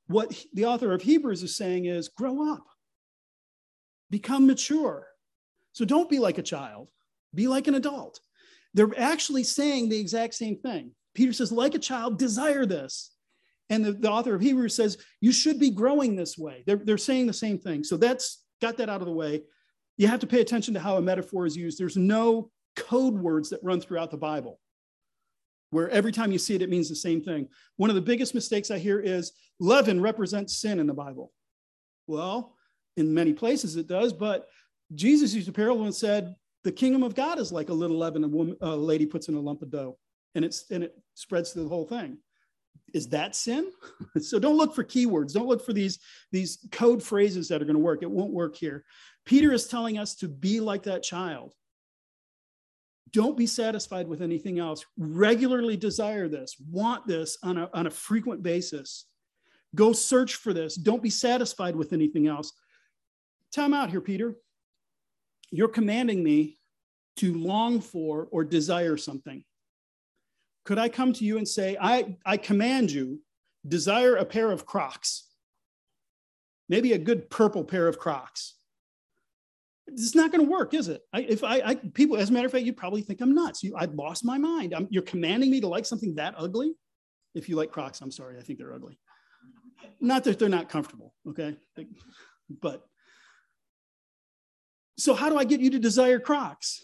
What 0.07 0.33
the 0.55 0.65
author 0.65 0.95
of 0.95 1.03
Hebrews 1.03 1.43
is 1.43 1.55
saying 1.55 1.85
is 1.85 2.09
grow 2.09 2.51
up, 2.55 2.65
become 4.09 4.47
mature. 4.47 5.07
So 5.75 5.85
don't 5.85 6.09
be 6.09 6.19
like 6.19 6.39
a 6.39 6.43
child, 6.43 6.89
be 7.35 7.49
like 7.49 7.67
an 7.67 7.75
adult. 7.75 8.19
They're 8.73 8.99
actually 8.99 9.45
saying 9.45 9.91
the 9.91 10.01
exact 10.01 10.33
same 10.33 10.57
thing. 10.57 10.93
Peter 11.15 11.35
says, 11.35 11.53
like 11.53 11.75
a 11.75 11.79
child, 11.79 12.19
desire 12.19 12.65
this. 12.65 13.13
And 13.69 13.85
the, 13.85 13.93
the 13.93 14.11
author 14.11 14.35
of 14.35 14.41
Hebrews 14.41 14.75
says, 14.75 14.97
you 15.21 15.33
should 15.33 15.61
be 15.61 15.69
growing 15.69 16.17
this 16.17 16.39
way. 16.39 16.63
They're, 16.67 16.77
they're 16.83 16.97
saying 16.97 17.27
the 17.27 17.35
same 17.35 17.59
thing. 17.59 17.85
So 17.85 17.99
that's 17.99 18.43
got 18.63 18.79
that 18.79 18.89
out 18.89 19.03
of 19.03 19.07
the 19.07 19.13
way. 19.13 19.43
You 19.99 20.09
have 20.09 20.21
to 20.21 20.27
pay 20.27 20.41
attention 20.41 20.73
to 20.73 20.81
how 20.81 20.97
a 20.97 21.03
metaphor 21.03 21.45
is 21.45 21.59
used. 21.59 21.79
There's 21.79 21.99
no 21.99 22.51
code 22.75 23.19
words 23.19 23.51
that 23.51 23.61
run 23.63 23.83
throughout 23.83 24.11
the 24.11 24.17
Bible 24.17 24.61
where 25.71 25.91
every 25.91 26.13
time 26.13 26.33
you 26.33 26.39
see 26.39 26.55
it, 26.55 26.63
it 26.63 26.71
means 26.71 26.89
the 26.89 26.97
same 26.97 27.23
thing. 27.23 27.49
One 27.77 27.91
of 27.91 27.97
the 27.97 28.03
biggest 28.03 28.35
mistakes 28.35 28.71
I 28.71 28.79
hear 28.79 29.01
is 29.01 29.33
leaven 29.59 30.01
represents 30.01 30.57
sin 30.57 30.79
in 30.79 30.87
the 30.87 30.95
Bible. 30.95 31.33
Well, 32.07 32.55
in 32.97 33.13
many 33.13 33.33
places 33.33 33.77
it 33.77 33.87
does, 33.89 34.13
but 34.13 34.47
Jesus 34.95 35.35
used 35.35 35.49
a 35.49 35.53
parable 35.53 35.85
and 35.85 35.95
said, 35.95 36.35
the 36.65 36.73
kingdom 36.73 37.03
of 37.03 37.15
God 37.15 37.39
is 37.39 37.53
like 37.53 37.69
a 37.69 37.75
little 37.75 37.99
leaven 37.99 38.25
a, 38.25 38.29
woman, 38.29 38.57
a 38.61 38.75
lady 38.75 39.07
puts 39.07 39.29
in 39.29 39.35
a 39.35 39.41
lump 39.41 39.63
of 39.63 39.71
dough 39.71 39.99
and, 40.35 40.45
it's, 40.45 40.71
and 40.71 40.83
it 40.85 40.97
spreads 41.15 41.53
through 41.53 41.65
the 41.65 41.69
whole 41.69 41.87
thing. 41.87 42.19
Is 42.95 43.09
that 43.09 43.35
sin? 43.35 43.71
so 44.21 44.39
don't 44.39 44.57
look 44.57 44.75
for 44.75 44.85
keywords. 44.85 45.33
Don't 45.33 45.49
look 45.49 45.65
for 45.65 45.73
these, 45.73 45.99
these 46.33 46.59
code 46.73 47.03
phrases 47.03 47.49
that 47.49 47.61
are 47.61 47.65
going 47.65 47.77
to 47.77 47.83
work. 47.83 48.03
It 48.03 48.11
won't 48.11 48.33
work 48.33 48.57
here. 48.57 48.85
Peter 49.25 49.53
is 49.53 49.67
telling 49.67 49.99
us 49.99 50.15
to 50.17 50.29
be 50.29 50.61
like 50.61 50.85
that 50.85 51.03
child. 51.03 51.55
Don't 53.17 53.39
be 53.39 53.47
satisfied 53.47 54.07
with 54.07 54.21
anything 54.21 54.59
else. 54.59 54.85
Regularly 54.99 55.75
desire 55.75 56.29
this, 56.29 56.55
want 56.71 57.07
this 57.07 57.39
on 57.43 57.57
a, 57.57 57.71
on 57.73 57.87
a 57.87 57.91
frequent 57.91 58.43
basis. 58.43 59.07
Go 59.75 59.95
search 59.95 60.35
for 60.35 60.53
this. 60.53 60.75
Don't 60.75 61.03
be 61.03 61.09
satisfied 61.09 61.75
with 61.75 61.95
anything 61.95 62.27
else. 62.27 62.53
Time 63.55 63.73
out 63.73 63.89
here, 63.89 64.03
Peter. 64.03 64.35
You're 65.51 65.69
commanding 65.69 66.23
me 66.23 66.59
to 67.17 67.33
long 67.33 67.81
for 67.81 68.29
or 68.31 68.45
desire 68.45 68.99
something. 68.99 69.43
Could 70.67 70.77
I 70.77 70.91
come 70.91 71.15
to 71.15 71.25
you 71.25 71.39
and 71.39 71.49
say, 71.49 71.79
I, 71.81 72.19
I 72.27 72.37
command 72.37 72.91
you, 72.91 73.23
desire 73.67 74.17
a 74.17 74.27
pair 74.27 74.53
of 74.53 74.67
Crocs, 74.67 75.27
maybe 76.69 76.93
a 76.93 76.99
good 76.99 77.31
purple 77.31 77.65
pair 77.65 77.89
of 77.89 77.99
Crocs? 77.99 78.56
It's 79.89 80.15
not 80.15 80.33
going 80.33 80.45
to 80.45 80.51
work, 80.51 80.75
is 80.75 80.89
it? 80.89 81.03
I, 81.13 81.21
if 81.21 81.45
I, 81.45 81.61
I, 81.61 81.75
people, 81.77 82.17
as 82.17 82.31
a 82.31 82.33
matter 82.33 82.47
of 82.47 82.53
fact, 82.53 82.65
you 82.65 82.73
probably 82.73 83.03
think 83.03 83.21
I'm 83.21 83.35
nuts. 83.35 83.63
You, 83.63 83.75
I've 83.77 83.95
lost 83.95 84.25
my 84.25 84.37
mind. 84.37 84.75
I'm, 84.75 84.89
you're 84.91 85.03
commanding 85.03 85.51
me 85.51 85.61
to 85.61 85.69
like 85.69 85.87
something 85.87 86.15
that 86.17 86.35
ugly. 86.37 86.75
If 87.35 87.49
you 87.49 87.57
like 87.57 87.71
Crocs, 87.71 88.01
I'm 88.01 88.11
sorry, 88.11 88.39
I 88.39 88.43
think 88.43 88.59
they're 88.59 88.73
ugly. 88.73 88.99
Not 90.01 90.25
that 90.25 90.39
they're 90.39 90.49
not 90.49 90.69
comfortable, 90.69 91.15
okay? 91.29 91.57
But 92.61 92.85
so, 94.99 95.15
how 95.15 95.29
do 95.29 95.37
I 95.37 95.45
get 95.45 95.61
you 95.61 95.71
to 95.71 95.79
desire 95.79 96.19
Crocs? 96.19 96.83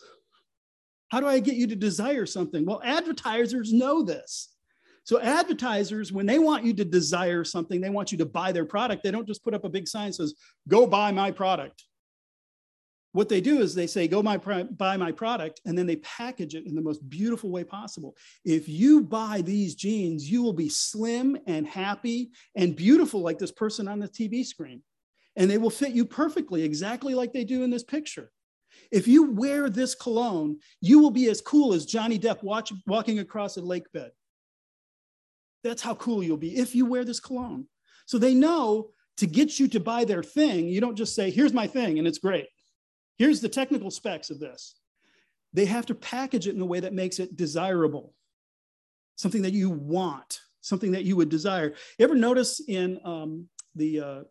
How 1.09 1.21
do 1.21 1.27
I 1.27 1.41
get 1.41 1.57
you 1.57 1.67
to 1.67 1.77
desire 1.77 2.27
something? 2.27 2.65
Well, 2.65 2.81
advertisers 2.85 3.73
know 3.73 4.03
this. 4.03 4.55
So, 5.05 5.21
advertisers, 5.21 6.13
when 6.13 6.27
they 6.27 6.39
want 6.39 6.65
you 6.65 6.75
to 6.75 6.85
desire 6.85 7.45
something, 7.45 7.81
they 7.81 7.91
want 7.91 8.13
you 8.13 8.19
to 8.19 8.27
buy 8.27 8.53
their 8.53 8.65
product. 8.65 9.03
They 9.03 9.11
don't 9.11 9.27
just 9.27 9.43
put 9.43 9.55
up 9.55 9.65
a 9.65 9.69
big 9.69 9.89
sign 9.89 10.09
that 10.09 10.15
says, 10.15 10.35
go 10.69 10.87
buy 10.87 11.11
my 11.11 11.31
product. 11.31 11.85
What 13.13 13.29
they 13.29 13.43
do 13.43 13.61
is 13.61 13.75
they 13.75 13.87
say, 13.87 14.09
go 14.09 14.23
my, 14.23 14.39
buy 14.39 14.97
my 14.97 15.13
product, 15.13 15.61
and 15.67 15.77
then 15.77 15.87
they 15.87 15.97
package 15.97 16.55
it 16.55 16.67
in 16.67 16.75
the 16.75 16.81
most 16.81 17.07
beautiful 17.11 17.51
way 17.51 17.63
possible. 17.63 18.17
If 18.45 18.69
you 18.69 19.03
buy 19.03 19.43
these 19.43 19.75
jeans, 19.75 20.31
you 20.31 20.43
will 20.43 20.55
be 20.55 20.71
slim 20.71 21.37
and 21.47 21.67
happy 21.67 22.31
and 22.57 22.75
beautiful 22.75 23.21
like 23.21 23.39
this 23.39 23.53
person 23.53 23.87
on 23.87 23.99
the 23.99 24.09
TV 24.09 24.47
screen 24.47 24.83
and 25.37 25.51
they 25.51 25.59
will 25.59 25.71
fit 25.71 25.93
you 25.93 26.05
perfectly, 26.05 26.63
exactly 26.63 27.15
like 27.15 27.33
they 27.33 27.45
do 27.45 27.63
in 27.63 27.71
this 27.71 27.85
picture. 27.85 28.31
If 28.91 29.07
you 29.07 29.31
wear 29.33 29.71
this 29.71 29.95
cologne, 29.95 30.59
you 30.81 30.99
will 30.99 31.11
be 31.11 31.29
as 31.29 31.41
cool 31.41 31.75
as 31.75 31.87
Johnny 31.87 32.19
Depp 32.19 32.43
watch, 32.43 32.73
walking 32.87 33.19
across 33.19 33.57
a 33.57 33.61
lake 33.63 33.91
bed. 33.93 34.11
That's 35.65 35.83
how 35.83 35.95
cool 35.95 36.23
you'll 36.23 36.37
be 36.37 36.57
if 36.57 36.75
you 36.75 36.87
wear 36.87 37.05
this 37.05 37.21
cologne. 37.21 37.67
So 38.07 38.19
they 38.19 38.35
know 38.35 38.91
to 39.19 39.27
get 39.27 39.61
you 39.61 39.69
to 39.69 39.81
buy 39.81 40.05
their 40.05 40.23
thing, 40.23 40.69
you 40.69 40.81
don't 40.81 40.97
just 40.97 41.15
say, 41.15 41.31
here's 41.31 41.53
my 41.53 41.67
thing 41.67 41.99
and 41.99 42.09
it's 42.09 42.19
great. 42.19 42.47
Here's 43.19 43.41
the 43.41 43.49
technical 43.49 43.91
specs 43.91 44.31
of 44.31 44.41
this. 44.41 44.75
They 45.53 45.67
have 45.67 45.87
to 45.87 45.95
package 45.95 46.47
it 46.47 46.55
in 46.55 46.61
a 46.61 46.67
way 46.67 46.81
that 46.81 46.95
makes 46.95 47.19
it 47.19 47.37
desirable, 47.37 48.15
something 49.17 49.43
that 49.43 49.53
you 49.53 49.71
want, 49.71 50.41
something 50.61 50.93
that 50.93 51.05
you 51.05 51.17
would 51.17 51.29
desire. 51.29 51.75
You 51.99 52.05
ever 52.05 52.15
notice 52.15 52.61
in 52.67 52.99
um, 53.05 53.49
the 53.75 54.01
uh, 54.01 54.23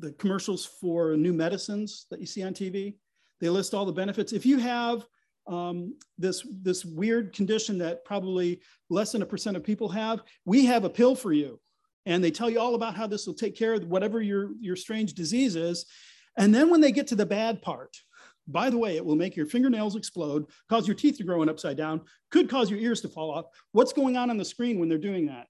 the 0.00 0.12
commercials 0.12 0.66
for 0.66 1.16
new 1.16 1.32
medicines 1.32 2.06
that 2.10 2.20
you 2.20 2.26
see 2.26 2.42
on 2.42 2.52
TV. 2.52 2.94
They 3.40 3.48
list 3.48 3.74
all 3.74 3.84
the 3.84 3.92
benefits. 3.92 4.32
If 4.32 4.46
you 4.46 4.58
have 4.58 5.06
um, 5.46 5.94
this, 6.18 6.46
this 6.62 6.84
weird 6.84 7.32
condition 7.32 7.78
that 7.78 8.04
probably 8.04 8.60
less 8.88 9.12
than 9.12 9.22
a 9.22 9.26
percent 9.26 9.56
of 9.56 9.64
people 9.64 9.88
have, 9.90 10.22
we 10.44 10.64
have 10.66 10.84
a 10.84 10.90
pill 10.90 11.14
for 11.14 11.32
you. 11.32 11.60
And 12.06 12.22
they 12.22 12.30
tell 12.30 12.50
you 12.50 12.60
all 12.60 12.74
about 12.74 12.96
how 12.96 13.06
this 13.06 13.26
will 13.26 13.34
take 13.34 13.56
care 13.56 13.74
of 13.74 13.86
whatever 13.86 14.20
your, 14.20 14.50
your 14.60 14.76
strange 14.76 15.14
disease 15.14 15.56
is. 15.56 15.86
And 16.36 16.54
then 16.54 16.70
when 16.70 16.80
they 16.80 16.92
get 16.92 17.06
to 17.08 17.16
the 17.16 17.26
bad 17.26 17.62
part, 17.62 17.96
by 18.46 18.68
the 18.70 18.78
way, 18.78 18.96
it 18.96 19.04
will 19.04 19.16
make 19.16 19.36
your 19.36 19.46
fingernails 19.46 19.96
explode, 19.96 20.46
cause 20.68 20.86
your 20.86 20.96
teeth 20.96 21.16
to 21.18 21.24
grow 21.24 21.42
in 21.42 21.48
upside 21.48 21.76
down, 21.76 22.02
could 22.30 22.50
cause 22.50 22.70
your 22.70 22.80
ears 22.80 23.00
to 23.02 23.08
fall 23.08 23.30
off. 23.30 23.46
What's 23.72 23.92
going 23.92 24.16
on 24.16 24.30
on 24.30 24.36
the 24.36 24.44
screen 24.44 24.78
when 24.78 24.88
they're 24.88 24.98
doing 24.98 25.26
that? 25.26 25.46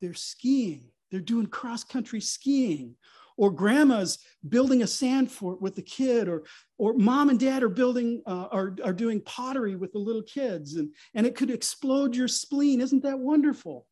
They're 0.00 0.14
skiing. 0.14 0.90
They're 1.10 1.20
doing 1.20 1.46
cross 1.46 1.84
country 1.84 2.20
skiing 2.20 2.96
or 3.36 3.50
grandma's 3.50 4.18
building 4.48 4.82
a 4.82 4.86
sand 4.86 5.30
fort 5.30 5.60
with 5.60 5.74
the 5.74 5.82
kid 5.82 6.28
or 6.28 6.44
or 6.78 6.94
mom 6.94 7.30
and 7.30 7.40
dad 7.40 7.62
are 7.62 7.68
building 7.68 8.22
uh, 8.26 8.48
are, 8.50 8.76
are 8.84 8.92
doing 8.92 9.20
pottery 9.22 9.76
with 9.76 9.92
the 9.92 9.98
little 9.98 10.22
kids 10.22 10.76
and 10.76 10.92
and 11.14 11.26
it 11.26 11.34
could 11.34 11.50
explode 11.50 12.14
your 12.14 12.28
spleen 12.28 12.80
isn't 12.80 13.02
that 13.02 13.18
wonderful 13.18 13.86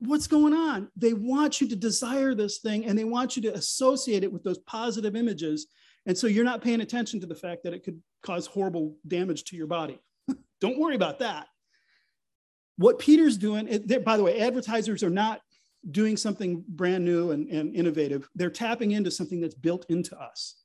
what's 0.00 0.26
going 0.26 0.54
on 0.54 0.88
they 0.96 1.12
want 1.12 1.60
you 1.60 1.68
to 1.68 1.76
desire 1.76 2.34
this 2.34 2.58
thing 2.58 2.86
and 2.86 2.98
they 2.98 3.04
want 3.04 3.36
you 3.36 3.42
to 3.42 3.54
associate 3.54 4.22
it 4.22 4.32
with 4.32 4.44
those 4.44 4.58
positive 4.58 5.16
images 5.16 5.66
and 6.06 6.16
so 6.16 6.26
you're 6.26 6.44
not 6.44 6.62
paying 6.62 6.80
attention 6.80 7.20
to 7.20 7.26
the 7.26 7.34
fact 7.34 7.64
that 7.64 7.74
it 7.74 7.84
could 7.84 8.00
cause 8.22 8.46
horrible 8.46 8.96
damage 9.06 9.44
to 9.44 9.56
your 9.56 9.66
body 9.66 9.98
don't 10.60 10.78
worry 10.78 10.94
about 10.94 11.18
that 11.18 11.46
what 12.76 12.98
peter's 12.98 13.36
doing 13.36 13.66
by 14.04 14.16
the 14.16 14.22
way 14.22 14.40
advertisers 14.40 15.02
are 15.02 15.10
not 15.10 15.40
doing 15.90 16.16
something 16.16 16.64
brand 16.68 17.04
new 17.04 17.30
and, 17.30 17.48
and 17.48 17.74
innovative. 17.74 18.28
They're 18.34 18.50
tapping 18.50 18.92
into 18.92 19.10
something 19.10 19.40
that's 19.40 19.54
built 19.54 19.86
into 19.88 20.18
us. 20.18 20.56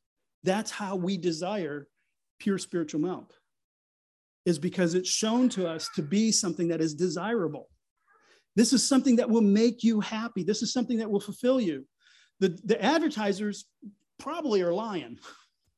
That's 0.44 0.72
how 0.72 0.96
we 0.96 1.18
desire 1.18 1.88
pure 2.40 2.58
spiritual 2.58 3.02
milk, 3.02 3.34
is 4.46 4.60
because 4.60 4.96
it's 4.96 5.10
shown 5.10 5.50
to 5.50 5.68
us 5.68 5.90
to 5.96 6.02
be 6.02 6.32
something 6.32 6.68
that 6.70 6.82
is 6.82 6.94
desirable. 6.94 7.70
This 8.56 8.74
is 8.74 8.88
something 8.88 9.16
that 9.18 9.30
will 9.30 9.42
make 9.42 9.84
you 9.84 10.00
happy. 10.00 10.44
This 10.44 10.62
is 10.62 10.72
something 10.72 10.98
that 10.98 11.10
will 11.10 11.20
fulfill 11.20 11.60
you. 11.60 11.86
The, 12.40 12.60
the 12.64 12.84
advertisers 12.84 13.66
probably 14.20 14.62
are 14.62 14.74
lying. 14.74 15.18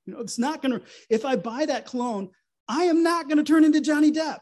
You 0.05 0.13
know, 0.13 0.19
it's 0.19 0.38
not 0.38 0.61
to, 0.79 0.85
if 1.09 1.25
I 1.25 1.35
buy 1.35 1.65
that 1.65 1.85
cologne, 1.85 2.29
I 2.67 2.83
am 2.83 3.03
not 3.03 3.27
to 3.38 3.43
turn 3.43 3.63
into 3.63 3.81
Johnny 3.81 4.11
Depp. 4.11 4.39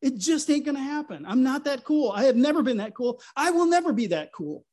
It 0.00 0.16
just 0.16 0.48
ain't 0.50 0.64
to 0.76 0.82
happen. 0.82 1.24
I'm 1.26 1.42
not 1.42 1.64
that 1.64 1.84
cool. 1.84 2.10
I 2.10 2.24
have 2.24 2.36
never 2.36 2.62
been 2.62 2.78
that 2.78 2.94
cool. 2.94 3.20
I 3.36 3.50
will 3.50 3.66
never 3.66 3.92
be 3.92 4.08
that 4.08 4.32
cool. 4.32 4.64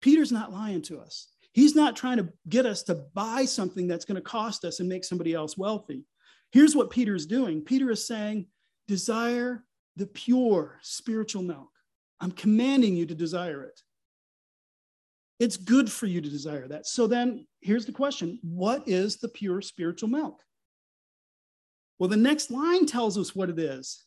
Peter's 0.00 0.32
not 0.32 0.52
lying 0.52 0.82
to 0.82 1.00
us. 1.00 1.28
He's 1.52 1.74
not 1.74 1.96
trying 1.96 2.18
to 2.18 2.28
get 2.48 2.66
us 2.66 2.82
to 2.84 3.06
buy 3.14 3.44
something 3.44 3.88
that's 3.88 4.04
to 4.16 4.20
cost 4.20 4.64
us 4.64 4.78
and 4.80 4.88
make 4.88 5.04
somebody 5.04 5.32
else 5.32 5.56
wealthy. 5.56 6.04
Here's 6.52 6.76
what 6.76 6.90
Peter's 6.90 7.26
doing 7.26 7.62
Peter 7.62 7.90
is 7.90 8.06
saying, 8.06 8.46
desire 8.86 9.64
the 9.96 10.06
pure 10.06 10.78
spiritual 10.82 11.42
milk. 11.42 11.70
I'm 12.20 12.30
commanding 12.30 12.96
you 12.96 13.06
to 13.06 13.14
desire 13.14 13.62
it. 13.62 13.80
It's 15.38 15.56
good 15.56 15.90
for 15.90 16.06
you 16.06 16.20
to 16.20 16.28
desire 16.28 16.66
that. 16.68 16.86
So 16.86 17.06
then 17.06 17.46
here's 17.60 17.86
the 17.86 17.92
question 17.92 18.38
What 18.42 18.86
is 18.86 19.16
the 19.16 19.28
pure 19.28 19.60
spiritual 19.60 20.08
milk? 20.08 20.40
Well, 21.98 22.08
the 22.08 22.16
next 22.16 22.50
line 22.50 22.86
tells 22.86 23.18
us 23.18 23.34
what 23.34 23.50
it 23.50 23.58
is. 23.58 24.04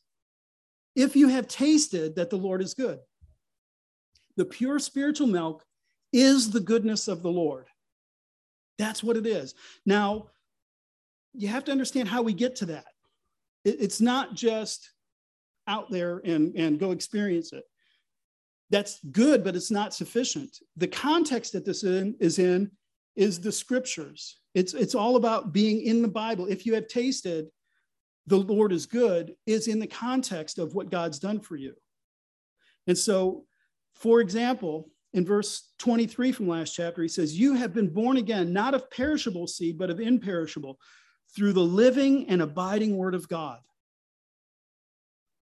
If 0.95 1.15
you 1.15 1.27
have 1.29 1.47
tasted 1.47 2.15
that 2.15 2.29
the 2.29 2.37
Lord 2.37 2.61
is 2.61 2.73
good, 2.73 2.99
the 4.37 4.45
pure 4.45 4.79
spiritual 4.79 5.27
milk 5.27 5.63
is 6.11 6.51
the 6.51 6.59
goodness 6.59 7.07
of 7.07 7.21
the 7.21 7.31
Lord. 7.31 7.67
That's 8.77 9.03
what 9.03 9.17
it 9.17 9.27
is. 9.27 9.53
Now, 9.85 10.27
you 11.33 11.47
have 11.47 11.65
to 11.65 11.71
understand 11.71 12.07
how 12.07 12.21
we 12.21 12.33
get 12.33 12.55
to 12.57 12.67
that. 12.67 12.85
It's 13.65 14.01
not 14.01 14.33
just 14.33 14.89
out 15.69 15.89
there 15.89 16.21
and, 16.25 16.53
and 16.55 16.79
go 16.79 16.91
experience 16.91 17.53
it. 17.53 17.63
That's 18.69 18.99
good, 19.11 19.43
but 19.43 19.55
it's 19.55 19.71
not 19.71 19.93
sufficient. 19.93 20.57
The 20.75 20.87
context 20.87 21.53
that 21.53 21.65
this 21.65 21.83
in, 21.83 22.15
is 22.19 22.39
in 22.39 22.71
is 23.15 23.39
the 23.39 23.51
scriptures. 23.51 24.39
It's, 24.53 24.73
it's 24.73 24.95
all 24.95 25.15
about 25.15 25.53
being 25.53 25.81
in 25.81 26.01
the 26.01 26.07
Bible. 26.07 26.47
If 26.47 26.65
you 26.65 26.73
have 26.75 26.87
tasted 26.87 27.47
the 28.29 28.37
Lord 28.37 28.71
is 28.71 28.85
good 28.85 29.35
is 29.47 29.67
in 29.67 29.79
the 29.79 29.87
context 29.87 30.59
of 30.59 30.75
what 30.75 30.91
God's 30.91 31.17
done 31.17 31.39
for 31.39 31.55
you. 31.55 31.73
And 32.85 32.97
so, 32.97 33.45
for 33.95 34.21
example, 34.21 34.91
in 35.13 35.25
verse 35.25 35.71
23 35.79 36.31
from 36.31 36.47
last 36.47 36.75
chapter, 36.75 37.01
he 37.01 37.07
says, 37.07 37.37
You 37.37 37.55
have 37.55 37.73
been 37.73 37.91
born 37.91 38.17
again, 38.17 38.53
not 38.53 38.75
of 38.75 38.89
perishable 38.91 39.47
seed, 39.47 39.79
but 39.79 39.89
of 39.89 39.99
imperishable, 39.99 40.77
through 41.35 41.53
the 41.53 41.59
living 41.59 42.29
and 42.29 42.41
abiding 42.41 42.95
word 42.95 43.15
of 43.15 43.27
God. 43.27 43.59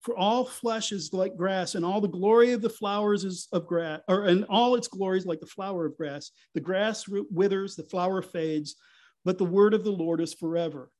For 0.06 0.15
all 0.15 0.46
flesh 0.46 0.91
is 0.91 1.12
like 1.13 1.36
grass, 1.36 1.74
and 1.74 1.84
all 1.84 2.00
the 2.00 2.08
glory 2.08 2.52
of 2.52 2.62
the 2.62 2.70
flowers 2.70 3.24
is 3.24 3.48
of 3.52 3.65
grass, 3.65 4.02
or 4.08 4.26
and 4.26 4.46
all 4.50 4.76
its 4.76 4.88
glories 4.88 5.26
like 5.26 5.39
the 5.39 5.48
flower 5.48 5.88
of 5.88 5.98
grass. 5.98 6.30
The 6.54 6.62
grass 6.62 7.06
withers, 7.08 7.76
the 7.76 7.86
flower 7.86 8.22
fades, 8.22 8.76
but 9.24 9.39
the 9.39 9.46
word 9.46 9.74
of 9.74 9.84
the 9.84 9.91
Lord 9.91 10.22
is 10.22 10.32
forever. 10.32 10.91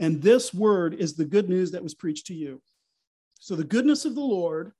And 0.00 0.20
this 0.20 0.52
word 0.52 0.94
is 0.94 1.14
the 1.14 1.24
good 1.24 1.48
news 1.48 1.70
that 1.70 1.82
was 1.84 1.94
preached 1.94 2.26
to 2.26 2.34
you. 2.34 2.60
So 3.38 3.54
the 3.54 3.62
goodness 3.62 4.04
of 4.04 4.16
the 4.16 4.20
Lord 4.20 4.72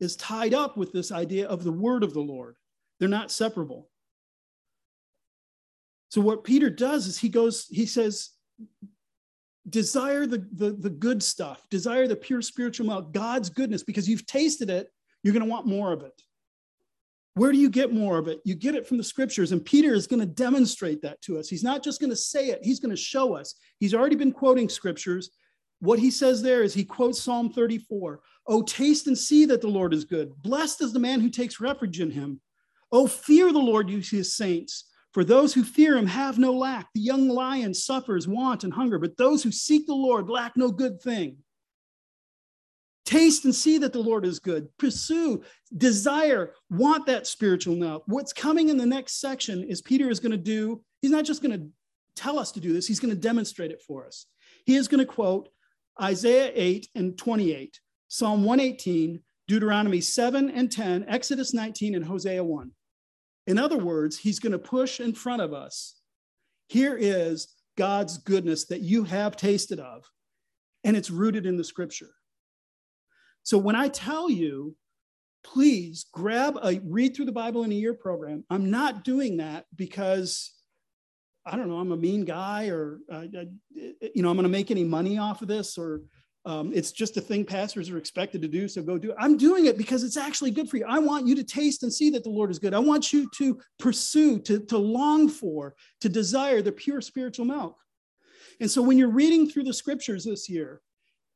is 0.00 0.16
tied 0.16 0.54
up 0.54 0.78
with 0.78 0.92
this 0.92 1.12
idea 1.12 1.48
of 1.48 1.64
the 1.64 1.72
word 1.72 2.04
of 2.04 2.14
the 2.14 2.20
Lord. 2.20 2.56
They're 2.98 3.10
not 3.10 3.30
separable. 3.30 3.90
So 6.08 6.22
what 6.22 6.44
Peter 6.44 6.70
does 6.70 7.06
is 7.06 7.18
he 7.18 7.28
goes, 7.28 7.66
he 7.68 7.84
says, 7.84 8.30
desire 9.70 10.26
the, 10.26 10.46
the, 10.52 10.70
the 10.70 10.90
good 10.90 11.22
stuff, 11.22 11.66
desire 11.70 12.06
the 12.06 12.16
pure 12.16 12.42
spiritual 12.42 12.86
milk, 12.86 13.12
God's 13.12 13.50
goodness, 13.50 13.82
because 13.82 14.08
you've 14.08 14.26
tasted 14.26 14.70
it, 14.70 14.88
you're 15.22 15.34
going 15.34 15.44
to 15.44 15.50
want 15.50 15.66
more 15.66 15.92
of 15.92 16.02
it. 16.02 16.22
Where 17.34 17.52
do 17.52 17.58
you 17.58 17.70
get 17.70 17.92
more 17.92 18.18
of 18.18 18.26
it? 18.26 18.40
You 18.44 18.56
get 18.56 18.74
it 18.74 18.86
from 18.86 18.96
the 18.96 19.04
scriptures, 19.04 19.52
and 19.52 19.64
Peter 19.64 19.94
is 19.94 20.08
going 20.08 20.20
to 20.20 20.26
demonstrate 20.26 21.02
that 21.02 21.22
to 21.22 21.38
us. 21.38 21.48
He's 21.48 21.62
not 21.62 21.84
just 21.84 22.00
going 22.00 22.10
to 22.10 22.16
say 22.16 22.48
it, 22.48 22.64
he's 22.64 22.80
going 22.80 22.94
to 22.94 23.00
show 23.00 23.34
us. 23.34 23.54
He's 23.78 23.94
already 23.94 24.16
been 24.16 24.32
quoting 24.32 24.68
scriptures. 24.68 25.30
What 25.80 26.00
he 26.00 26.10
says 26.10 26.42
there 26.42 26.64
is 26.64 26.74
he 26.74 26.84
quotes 26.84 27.22
Psalm 27.22 27.52
34 27.52 28.20
Oh, 28.50 28.62
taste 28.62 29.06
and 29.06 29.16
see 29.16 29.44
that 29.44 29.60
the 29.60 29.68
Lord 29.68 29.92
is 29.92 30.04
good. 30.04 30.32
Blessed 30.42 30.82
is 30.82 30.92
the 30.92 30.98
man 30.98 31.20
who 31.20 31.28
takes 31.28 31.60
refuge 31.60 32.00
in 32.00 32.10
him. 32.10 32.40
Oh, 32.90 33.06
fear 33.06 33.52
the 33.52 33.58
Lord, 33.58 33.90
you 33.90 33.98
his 33.98 34.34
saints. 34.34 34.87
For 35.18 35.24
those 35.24 35.52
who 35.52 35.64
fear 35.64 35.96
him 35.96 36.06
have 36.06 36.38
no 36.38 36.52
lack. 36.52 36.90
The 36.94 37.00
young 37.00 37.28
lion 37.28 37.74
suffers 37.74 38.28
want 38.28 38.62
and 38.62 38.72
hunger, 38.72 39.00
but 39.00 39.16
those 39.16 39.42
who 39.42 39.50
seek 39.50 39.84
the 39.84 39.92
Lord 39.92 40.30
lack 40.30 40.56
no 40.56 40.70
good 40.70 41.02
thing. 41.02 41.38
Taste 43.04 43.44
and 43.44 43.52
see 43.52 43.78
that 43.78 43.92
the 43.92 43.98
Lord 43.98 44.24
is 44.24 44.38
good. 44.38 44.68
Pursue, 44.78 45.42
desire, 45.76 46.54
want 46.70 47.06
that 47.06 47.26
spiritual 47.26 47.74
now. 47.74 48.02
What's 48.06 48.32
coming 48.32 48.68
in 48.68 48.76
the 48.76 48.86
next 48.86 49.20
section 49.20 49.64
is 49.64 49.82
Peter 49.82 50.08
is 50.08 50.20
going 50.20 50.30
to 50.30 50.38
do, 50.38 50.84
he's 51.02 51.10
not 51.10 51.24
just 51.24 51.42
going 51.42 51.58
to 51.58 51.66
tell 52.14 52.38
us 52.38 52.52
to 52.52 52.60
do 52.60 52.72
this, 52.72 52.86
he's 52.86 53.00
going 53.00 53.12
to 53.12 53.20
demonstrate 53.20 53.72
it 53.72 53.82
for 53.82 54.06
us. 54.06 54.26
He 54.66 54.76
is 54.76 54.86
going 54.86 55.04
to 55.04 55.12
quote 55.12 55.48
Isaiah 56.00 56.52
8 56.54 56.90
and 56.94 57.18
28, 57.18 57.80
Psalm 58.06 58.44
118, 58.44 59.20
Deuteronomy 59.48 60.00
7 60.00 60.48
and 60.48 60.70
10, 60.70 61.06
Exodus 61.08 61.52
19, 61.52 61.96
and 61.96 62.04
Hosea 62.04 62.44
1. 62.44 62.70
In 63.48 63.58
other 63.58 63.78
words, 63.78 64.18
he's 64.18 64.38
going 64.38 64.52
to 64.52 64.58
push 64.58 65.00
in 65.00 65.14
front 65.14 65.40
of 65.40 65.54
us. 65.54 65.96
Here 66.68 66.96
is 66.98 67.48
God's 67.78 68.18
goodness 68.18 68.66
that 68.66 68.82
you 68.82 69.04
have 69.04 69.36
tasted 69.36 69.80
of, 69.80 70.04
and 70.84 70.94
it's 70.94 71.10
rooted 71.10 71.46
in 71.46 71.56
the 71.56 71.64
scripture. 71.64 72.10
So 73.44 73.56
when 73.56 73.74
I 73.74 73.88
tell 73.88 74.28
you, 74.28 74.76
please 75.42 76.04
grab 76.12 76.58
a 76.62 76.78
read 76.84 77.16
through 77.16 77.24
the 77.24 77.32
Bible 77.32 77.64
in 77.64 77.72
a 77.72 77.74
year 77.74 77.94
program, 77.94 78.44
I'm 78.50 78.70
not 78.70 79.02
doing 79.02 79.38
that 79.38 79.64
because 79.74 80.52
I 81.46 81.56
don't 81.56 81.70
know, 81.70 81.78
I'm 81.78 81.92
a 81.92 81.96
mean 81.96 82.26
guy 82.26 82.68
or, 82.68 82.98
uh, 83.10 83.24
you 83.72 84.22
know, 84.22 84.28
I'm 84.28 84.36
going 84.36 84.42
to 84.42 84.50
make 84.50 84.70
any 84.70 84.84
money 84.84 85.16
off 85.16 85.40
of 85.40 85.48
this 85.48 85.78
or 85.78 86.02
um, 86.48 86.72
it's 86.74 86.92
just 86.92 87.18
a 87.18 87.20
thing 87.20 87.44
pastors 87.44 87.90
are 87.90 87.98
expected 87.98 88.40
to 88.40 88.48
do. 88.48 88.68
So 88.68 88.82
go 88.82 88.96
do 88.96 89.10
it. 89.10 89.16
I'm 89.20 89.36
doing 89.36 89.66
it 89.66 89.76
because 89.76 90.02
it's 90.02 90.16
actually 90.16 90.50
good 90.50 90.66
for 90.66 90.78
you. 90.78 90.86
I 90.88 90.98
want 90.98 91.26
you 91.26 91.34
to 91.34 91.44
taste 91.44 91.82
and 91.82 91.92
see 91.92 92.08
that 92.10 92.24
the 92.24 92.30
Lord 92.30 92.50
is 92.50 92.58
good. 92.58 92.72
I 92.72 92.78
want 92.78 93.12
you 93.12 93.28
to 93.36 93.60
pursue, 93.78 94.38
to, 94.40 94.58
to 94.60 94.78
long 94.78 95.28
for, 95.28 95.74
to 96.00 96.08
desire 96.08 96.62
the 96.62 96.72
pure 96.72 97.02
spiritual 97.02 97.44
milk. 97.44 97.76
And 98.60 98.70
so 98.70 98.80
when 98.80 98.96
you're 98.96 99.10
reading 99.10 99.46
through 99.46 99.64
the 99.64 99.74
scriptures 99.74 100.24
this 100.24 100.48
year, 100.48 100.80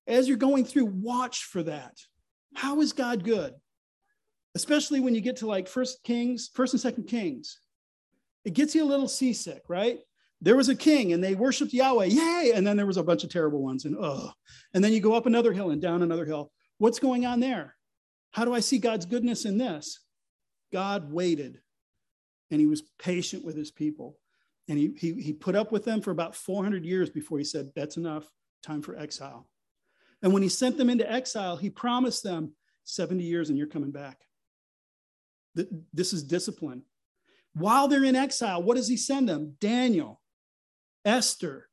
as 0.06 0.28
you're 0.28 0.38
going 0.38 0.64
through, 0.64 0.86
watch 0.86 1.44
for 1.44 1.62
that. 1.64 1.92
How 2.54 2.80
is 2.80 2.94
God 2.94 3.22
good? 3.22 3.52
Especially 4.54 5.00
when 5.00 5.14
you 5.14 5.20
get 5.20 5.36
to 5.36 5.46
like 5.46 5.68
First 5.68 6.02
Kings, 6.04 6.48
First 6.54 6.72
and 6.72 6.80
Second 6.80 7.04
Kings. 7.04 7.58
It 8.46 8.54
gets 8.54 8.74
you 8.74 8.82
a 8.82 8.88
little 8.88 9.08
seasick, 9.08 9.62
right? 9.68 9.98
There 10.42 10.56
was 10.56 10.68
a 10.68 10.74
king 10.74 11.12
and 11.12 11.22
they 11.22 11.36
worshiped 11.36 11.72
Yahweh, 11.72 12.06
yay! 12.06 12.52
And 12.54 12.66
then 12.66 12.76
there 12.76 12.86
was 12.86 12.96
a 12.96 13.02
bunch 13.02 13.22
of 13.22 13.30
terrible 13.30 13.62
ones, 13.62 13.84
and 13.84 13.96
oh. 13.98 14.32
And 14.74 14.82
then 14.82 14.92
you 14.92 15.00
go 15.00 15.14
up 15.14 15.26
another 15.26 15.52
hill 15.52 15.70
and 15.70 15.80
down 15.80 16.02
another 16.02 16.24
hill. 16.24 16.50
What's 16.78 16.98
going 16.98 17.24
on 17.24 17.38
there? 17.38 17.76
How 18.32 18.44
do 18.44 18.52
I 18.52 18.60
see 18.60 18.78
God's 18.78 19.06
goodness 19.06 19.44
in 19.44 19.56
this? 19.56 20.00
God 20.72 21.12
waited 21.12 21.60
and 22.50 22.60
he 22.60 22.66
was 22.66 22.82
patient 22.98 23.44
with 23.44 23.56
his 23.56 23.70
people. 23.70 24.18
And 24.68 24.78
he, 24.78 24.94
he, 24.96 25.12
he 25.14 25.32
put 25.32 25.54
up 25.54 25.70
with 25.70 25.84
them 25.84 26.00
for 26.00 26.10
about 26.10 26.34
400 26.34 26.84
years 26.84 27.10
before 27.10 27.38
he 27.38 27.44
said, 27.44 27.70
That's 27.76 27.96
enough, 27.96 28.28
time 28.62 28.82
for 28.82 28.96
exile. 28.96 29.48
And 30.22 30.32
when 30.32 30.42
he 30.42 30.48
sent 30.48 30.76
them 30.76 30.90
into 30.90 31.10
exile, 31.10 31.56
he 31.56 31.70
promised 31.70 32.22
them 32.22 32.52
70 32.84 33.22
years 33.22 33.48
and 33.48 33.58
you're 33.58 33.66
coming 33.66 33.90
back. 33.90 34.18
This 35.92 36.12
is 36.12 36.22
discipline. 36.22 36.82
While 37.54 37.88
they're 37.88 38.04
in 38.04 38.16
exile, 38.16 38.62
what 38.62 38.76
does 38.76 38.88
he 38.88 38.96
send 38.96 39.28
them? 39.28 39.56
Daniel, 39.60 40.21
Esther, 41.04 41.68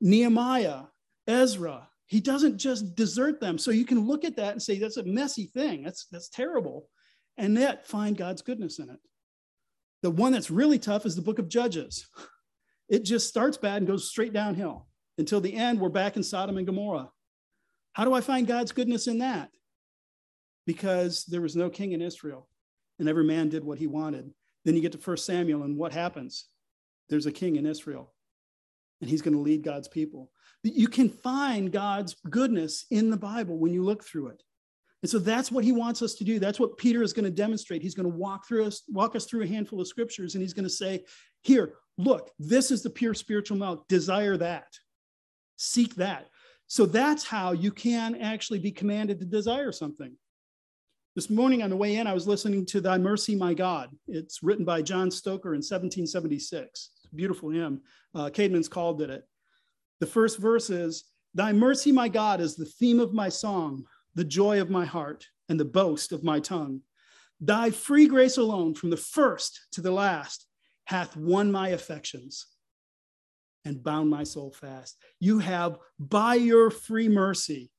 Nehemiah, 0.00 0.82
Ezra. 1.26 1.88
He 2.06 2.20
doesn't 2.20 2.58
just 2.58 2.94
desert 2.94 3.40
them. 3.40 3.56
So 3.56 3.70
you 3.70 3.86
can 3.86 4.06
look 4.06 4.24
at 4.24 4.36
that 4.36 4.52
and 4.52 4.62
say, 4.62 4.78
that's 4.78 4.98
a 4.98 5.04
messy 5.04 5.46
thing. 5.46 5.82
That's, 5.82 6.06
that's 6.10 6.28
terrible. 6.28 6.88
And 7.38 7.56
yet 7.56 7.86
find 7.86 8.16
God's 8.16 8.42
goodness 8.42 8.78
in 8.78 8.90
it. 8.90 8.98
The 10.02 10.10
one 10.10 10.32
that's 10.32 10.50
really 10.50 10.78
tough 10.78 11.06
is 11.06 11.16
the 11.16 11.22
book 11.22 11.38
of 11.38 11.48
Judges. 11.48 12.06
It 12.88 13.04
just 13.04 13.26
starts 13.26 13.56
bad 13.56 13.78
and 13.78 13.86
goes 13.86 14.10
straight 14.10 14.34
downhill 14.34 14.86
until 15.16 15.40
the 15.40 15.54
end, 15.54 15.80
we're 15.80 15.88
back 15.88 16.16
in 16.16 16.22
Sodom 16.22 16.58
and 16.58 16.66
Gomorrah. 16.66 17.10
How 17.94 18.04
do 18.04 18.12
I 18.12 18.20
find 18.20 18.46
God's 18.46 18.72
goodness 18.72 19.06
in 19.06 19.20
that? 19.20 19.48
Because 20.66 21.24
there 21.24 21.40
was 21.40 21.56
no 21.56 21.70
king 21.70 21.92
in 21.92 22.02
Israel 22.02 22.48
and 22.98 23.08
every 23.08 23.24
man 23.24 23.48
did 23.48 23.64
what 23.64 23.78
he 23.78 23.86
wanted. 23.86 24.32
Then 24.64 24.74
you 24.74 24.80
get 24.80 24.92
to 24.92 24.98
First 24.98 25.26
Samuel, 25.26 25.64
and 25.64 25.76
what 25.76 25.92
happens? 25.92 26.46
There's 27.08 27.26
a 27.26 27.32
king 27.32 27.56
in 27.56 27.66
Israel, 27.66 28.12
and 29.00 29.10
he's 29.10 29.22
going 29.22 29.34
to 29.34 29.40
lead 29.40 29.62
God's 29.62 29.88
people. 29.88 30.30
You 30.62 30.88
can 30.88 31.08
find 31.08 31.72
God's 31.72 32.16
goodness 32.30 32.86
in 32.90 33.10
the 33.10 33.16
Bible 33.16 33.58
when 33.58 33.72
you 33.72 33.82
look 33.82 34.04
through 34.04 34.28
it. 34.28 34.42
And 35.02 35.10
so 35.10 35.18
that's 35.18 35.50
what 35.50 35.64
he 35.64 35.72
wants 35.72 36.00
us 36.00 36.14
to 36.14 36.24
do. 36.24 36.38
That's 36.38 36.60
what 36.60 36.78
Peter 36.78 37.02
is 37.02 37.12
going 37.12 37.24
to 37.24 37.30
demonstrate. 37.30 37.82
He's 37.82 37.94
going 37.94 38.10
to 38.10 38.16
walk 38.16 38.46
through 38.46 38.66
us, 38.66 38.82
walk 38.88 39.16
us 39.16 39.26
through 39.26 39.42
a 39.42 39.48
handful 39.48 39.80
of 39.80 39.88
scriptures, 39.88 40.34
and 40.34 40.42
he's 40.42 40.54
going 40.54 40.64
to 40.64 40.70
say, 40.70 41.04
Here, 41.42 41.74
look, 41.98 42.30
this 42.38 42.70
is 42.70 42.82
the 42.82 42.90
pure 42.90 43.14
spiritual 43.14 43.56
milk. 43.56 43.88
Desire 43.88 44.36
that. 44.36 44.68
Seek 45.56 45.96
that. 45.96 46.28
So 46.68 46.86
that's 46.86 47.24
how 47.24 47.52
you 47.52 47.72
can 47.72 48.14
actually 48.14 48.60
be 48.60 48.70
commanded 48.70 49.18
to 49.18 49.26
desire 49.26 49.72
something. 49.72 50.16
This 51.14 51.28
morning 51.28 51.62
on 51.62 51.68
the 51.68 51.76
way 51.76 51.96
in, 51.96 52.06
I 52.06 52.14
was 52.14 52.26
listening 52.26 52.64
to 52.66 52.80
Thy 52.80 52.96
Mercy, 52.96 53.36
My 53.36 53.52
God. 53.52 53.90
It's 54.08 54.42
written 54.42 54.64
by 54.64 54.80
John 54.80 55.10
Stocker 55.10 55.52
in 55.52 55.60
1776. 55.60 56.88
beautiful 57.14 57.50
hymn. 57.50 57.82
Uh, 58.14 58.30
Caedmon's 58.30 58.68
called 58.68 59.02
it. 59.02 59.22
The 60.00 60.06
first 60.06 60.38
verse 60.38 60.70
is 60.70 61.04
Thy 61.34 61.52
mercy, 61.52 61.92
my 61.92 62.08
God, 62.08 62.40
is 62.40 62.56
the 62.56 62.64
theme 62.64 62.98
of 62.98 63.12
my 63.12 63.28
song, 63.28 63.84
the 64.14 64.24
joy 64.24 64.62
of 64.62 64.70
my 64.70 64.86
heart, 64.86 65.26
and 65.50 65.60
the 65.60 65.66
boast 65.66 66.12
of 66.12 66.24
my 66.24 66.40
tongue. 66.40 66.80
Thy 67.42 67.70
free 67.70 68.06
grace 68.06 68.38
alone, 68.38 68.72
from 68.72 68.88
the 68.88 68.96
first 68.96 69.66
to 69.72 69.82
the 69.82 69.90
last, 69.92 70.46
hath 70.84 71.14
won 71.14 71.52
my 71.52 71.68
affections 71.68 72.46
and 73.66 73.84
bound 73.84 74.08
my 74.08 74.24
soul 74.24 74.50
fast. 74.50 74.96
You 75.20 75.40
have, 75.40 75.76
by 75.98 76.36
your 76.36 76.70
free 76.70 77.10
mercy, 77.10 77.70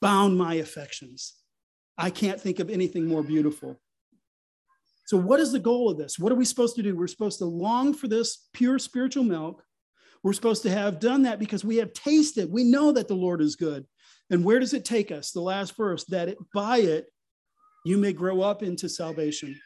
bound 0.00 0.36
my 0.36 0.54
affections. 0.54 1.39
I 2.00 2.08
can't 2.08 2.40
think 2.40 2.58
of 2.60 2.70
anything 2.70 3.06
more 3.06 3.22
beautiful. 3.22 3.78
So, 5.04 5.18
what 5.18 5.38
is 5.38 5.52
the 5.52 5.58
goal 5.58 5.90
of 5.90 5.98
this? 5.98 6.18
What 6.18 6.32
are 6.32 6.36
we 6.36 6.46
supposed 6.46 6.76
to 6.76 6.82
do? 6.82 6.96
We're 6.96 7.08
supposed 7.08 7.38
to 7.38 7.44
long 7.44 7.92
for 7.92 8.08
this 8.08 8.48
pure 8.54 8.78
spiritual 8.78 9.24
milk. 9.24 9.62
We're 10.22 10.32
supposed 10.32 10.62
to 10.62 10.70
have 10.70 10.98
done 10.98 11.22
that 11.22 11.38
because 11.38 11.64
we 11.64 11.76
have 11.76 11.92
tasted. 11.92 12.50
We 12.50 12.64
know 12.64 12.92
that 12.92 13.08
the 13.08 13.14
Lord 13.14 13.42
is 13.42 13.56
good. 13.56 13.86
And 14.30 14.44
where 14.44 14.60
does 14.60 14.72
it 14.72 14.84
take 14.84 15.10
us? 15.10 15.32
The 15.32 15.40
last 15.40 15.76
verse 15.76 16.04
that 16.04 16.28
it, 16.28 16.38
by 16.54 16.78
it 16.78 17.06
you 17.84 17.98
may 17.98 18.12
grow 18.12 18.40
up 18.40 18.62
into 18.62 18.88
salvation. 18.88 19.58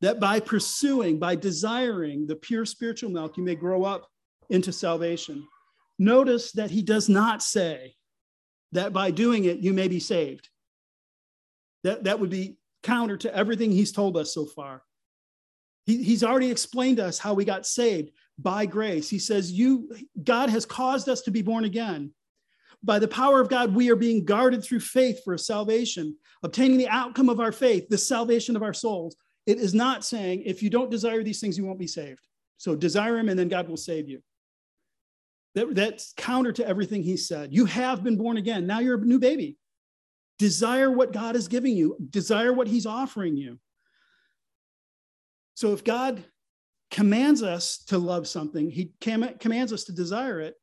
That 0.00 0.18
by 0.18 0.40
pursuing, 0.40 1.18
by 1.18 1.36
desiring 1.36 2.26
the 2.26 2.36
pure 2.36 2.64
spiritual 2.64 3.10
milk, 3.10 3.36
you 3.36 3.44
may 3.44 3.54
grow 3.54 3.84
up 3.84 4.08
into 4.50 4.72
salvation. 4.72 5.46
Notice 5.98 6.52
that 6.52 6.70
he 6.70 6.82
does 6.82 7.08
not 7.08 7.42
say 7.42 7.94
that 8.72 8.92
by 8.92 9.10
doing 9.10 9.44
it, 9.44 9.58
you 9.58 9.72
may 9.72 9.88
be 9.88 10.00
saved. 10.00 10.48
That, 11.86 12.02
that 12.02 12.18
would 12.18 12.30
be 12.30 12.56
counter 12.82 13.16
to 13.18 13.32
everything 13.32 13.70
he's 13.70 13.92
told 13.92 14.16
us 14.16 14.34
so 14.34 14.44
far. 14.44 14.82
He, 15.84 16.02
he's 16.02 16.24
already 16.24 16.50
explained 16.50 16.96
to 16.96 17.06
us 17.06 17.16
how 17.16 17.32
we 17.32 17.44
got 17.44 17.64
saved 17.64 18.10
by 18.40 18.66
grace. 18.66 19.08
He 19.08 19.20
says, 19.20 19.52
You 19.52 19.88
God 20.24 20.50
has 20.50 20.66
caused 20.66 21.08
us 21.08 21.22
to 21.22 21.30
be 21.30 21.42
born 21.42 21.64
again. 21.64 22.12
By 22.82 22.98
the 22.98 23.06
power 23.06 23.40
of 23.40 23.48
God, 23.48 23.72
we 23.72 23.88
are 23.88 23.96
being 23.96 24.24
guarded 24.24 24.64
through 24.64 24.80
faith 24.80 25.20
for 25.24 25.38
salvation, 25.38 26.16
obtaining 26.42 26.76
the 26.76 26.88
outcome 26.88 27.28
of 27.28 27.38
our 27.38 27.52
faith, 27.52 27.88
the 27.88 27.98
salvation 27.98 28.56
of 28.56 28.64
our 28.64 28.74
souls. 28.74 29.14
It 29.46 29.58
is 29.58 29.72
not 29.72 30.04
saying 30.04 30.42
if 30.44 30.64
you 30.64 30.70
don't 30.70 30.90
desire 30.90 31.22
these 31.22 31.40
things, 31.40 31.56
you 31.56 31.64
won't 31.64 31.78
be 31.78 31.86
saved. 31.86 32.26
So 32.56 32.74
desire 32.74 33.14
them 33.14 33.28
and 33.28 33.38
then 33.38 33.48
God 33.48 33.68
will 33.68 33.76
save 33.76 34.08
you. 34.08 34.22
That, 35.54 35.72
that's 35.76 36.14
counter 36.16 36.50
to 36.50 36.66
everything 36.66 37.04
he 37.04 37.16
said. 37.16 37.54
You 37.54 37.64
have 37.66 38.02
been 38.02 38.16
born 38.16 38.38
again. 38.38 38.66
Now 38.66 38.80
you're 38.80 39.00
a 39.00 39.04
new 39.04 39.20
baby. 39.20 39.56
Desire 40.38 40.90
what 40.90 41.12
God 41.12 41.34
is 41.34 41.48
giving 41.48 41.76
you, 41.76 41.96
desire 42.10 42.52
what 42.52 42.68
he's 42.68 42.86
offering 42.86 43.36
you. 43.36 43.58
So 45.54 45.72
if 45.72 45.82
God 45.82 46.22
commands 46.90 47.42
us 47.42 47.78
to 47.86 47.96
love 47.96 48.28
something, 48.28 48.70
he 48.70 48.92
commands 49.00 49.72
us 49.72 49.84
to 49.84 49.92
desire 49.92 50.40
it, 50.40 50.54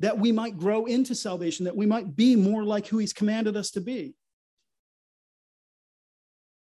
that 0.00 0.18
we 0.18 0.32
might 0.32 0.58
grow 0.58 0.86
into 0.86 1.14
salvation, 1.14 1.64
that 1.66 1.76
we 1.76 1.86
might 1.86 2.16
be 2.16 2.34
more 2.34 2.64
like 2.64 2.88
who 2.88 2.98
he's 2.98 3.12
commanded 3.12 3.56
us 3.56 3.70
to 3.72 3.80
be. 3.80 4.16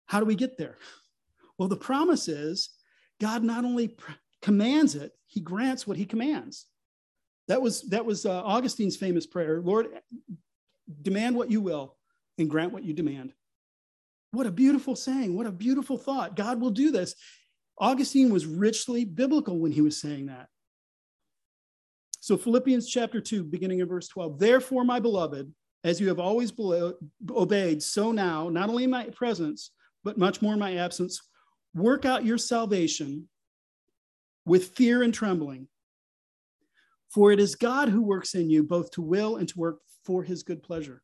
How 0.06 0.18
do 0.18 0.24
we 0.24 0.34
get 0.34 0.56
there? 0.56 0.78
Well, 1.58 1.68
the 1.68 1.76
promise 1.76 2.28
is 2.28 2.70
God 3.20 3.44
not 3.44 3.66
only 3.66 3.88
pr- 3.88 4.12
commands 4.40 4.94
it, 4.94 5.12
he 5.26 5.40
grants 5.40 5.86
what 5.86 5.98
he 5.98 6.06
commands. 6.06 6.64
That 7.48 7.60
was 7.60 7.82
that 7.90 8.06
was 8.06 8.24
uh, 8.24 8.42
Augustine's 8.42 8.96
famous 8.96 9.26
prayer. 9.26 9.60
Lord, 9.60 9.88
demand 11.02 11.36
what 11.36 11.50
you 11.50 11.60
will 11.60 11.97
and 12.38 12.48
grant 12.48 12.72
what 12.72 12.84
you 12.84 12.92
demand. 12.92 13.32
What 14.30 14.46
a 14.46 14.52
beautiful 14.52 14.94
saying. 14.94 15.36
What 15.36 15.46
a 15.46 15.52
beautiful 15.52 15.96
thought. 15.96 16.36
God 16.36 16.60
will 16.60 16.70
do 16.70 16.90
this. 16.90 17.14
Augustine 17.78 18.32
was 18.32 18.46
richly 18.46 19.04
biblical 19.04 19.58
when 19.58 19.72
he 19.72 19.80
was 19.80 20.00
saying 20.00 20.26
that. 20.26 20.48
So, 22.20 22.36
Philippians 22.36 22.88
chapter 22.88 23.20
2, 23.20 23.44
beginning 23.44 23.78
in 23.78 23.88
verse 23.88 24.08
12. 24.08 24.38
Therefore, 24.38 24.84
my 24.84 25.00
beloved, 25.00 25.52
as 25.84 26.00
you 26.00 26.08
have 26.08 26.18
always 26.18 26.52
obeyed, 27.30 27.82
so 27.82 28.12
now, 28.12 28.48
not 28.48 28.68
only 28.68 28.84
in 28.84 28.90
my 28.90 29.04
presence, 29.04 29.70
but 30.04 30.18
much 30.18 30.42
more 30.42 30.52
in 30.52 30.58
my 30.58 30.76
absence, 30.76 31.20
work 31.74 32.04
out 32.04 32.24
your 32.24 32.38
salvation 32.38 33.28
with 34.44 34.74
fear 34.76 35.02
and 35.02 35.14
trembling. 35.14 35.68
For 37.08 37.32
it 37.32 37.40
is 37.40 37.54
God 37.54 37.88
who 37.88 38.02
works 38.02 38.34
in 38.34 38.50
you 38.50 38.62
both 38.62 38.90
to 38.92 39.02
will 39.02 39.36
and 39.36 39.48
to 39.48 39.58
work 39.58 39.78
for 40.04 40.22
his 40.22 40.42
good 40.42 40.62
pleasure. 40.62 41.02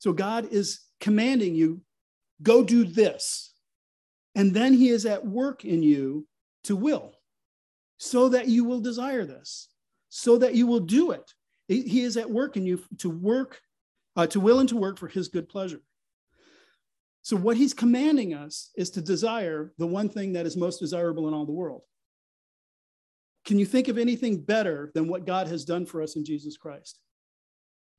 So 0.00 0.12
God 0.12 0.48
is 0.50 0.80
commanding 0.98 1.54
you, 1.54 1.82
go 2.42 2.64
do 2.64 2.84
this. 2.84 3.52
And 4.34 4.54
then 4.54 4.72
he 4.72 4.88
is 4.88 5.06
at 5.06 5.26
work 5.26 5.64
in 5.64 5.82
you 5.82 6.26
to 6.64 6.74
will, 6.74 7.12
so 7.98 8.30
that 8.30 8.48
you 8.48 8.64
will 8.64 8.80
desire 8.80 9.24
this, 9.24 9.68
so 10.08 10.38
that 10.38 10.54
you 10.54 10.66
will 10.66 10.80
do 10.80 11.10
it. 11.12 11.32
He 11.68 12.00
is 12.00 12.16
at 12.16 12.28
work 12.28 12.56
in 12.56 12.66
you 12.66 12.82
to 12.98 13.10
work, 13.10 13.60
uh, 14.16 14.26
to 14.28 14.40
will 14.40 14.58
and 14.58 14.68
to 14.70 14.76
work 14.76 14.98
for 14.98 15.06
his 15.06 15.28
good 15.28 15.48
pleasure. 15.48 15.82
So, 17.22 17.36
what 17.36 17.56
he's 17.56 17.74
commanding 17.74 18.34
us 18.34 18.70
is 18.76 18.90
to 18.90 19.02
desire 19.02 19.72
the 19.78 19.86
one 19.86 20.08
thing 20.08 20.32
that 20.32 20.46
is 20.46 20.56
most 20.56 20.78
desirable 20.78 21.28
in 21.28 21.34
all 21.34 21.46
the 21.46 21.52
world. 21.52 21.82
Can 23.44 23.58
you 23.58 23.66
think 23.66 23.88
of 23.88 23.98
anything 23.98 24.40
better 24.40 24.90
than 24.94 25.08
what 25.08 25.26
God 25.26 25.46
has 25.48 25.64
done 25.64 25.86
for 25.86 26.02
us 26.02 26.16
in 26.16 26.24
Jesus 26.24 26.56
Christ? 26.56 26.98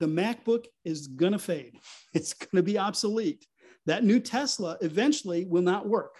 The 0.02 0.08
MacBook 0.08 0.66
is 0.84 1.06
going 1.06 1.34
to 1.34 1.40
fade, 1.40 1.80
it's 2.14 2.34
going 2.34 2.58
to 2.58 2.64
be 2.64 2.78
obsolete. 2.78 3.46
That 3.86 4.04
new 4.04 4.20
Tesla 4.20 4.78
eventually 4.82 5.46
will 5.46 5.62
not 5.62 5.88
work. 5.88 6.16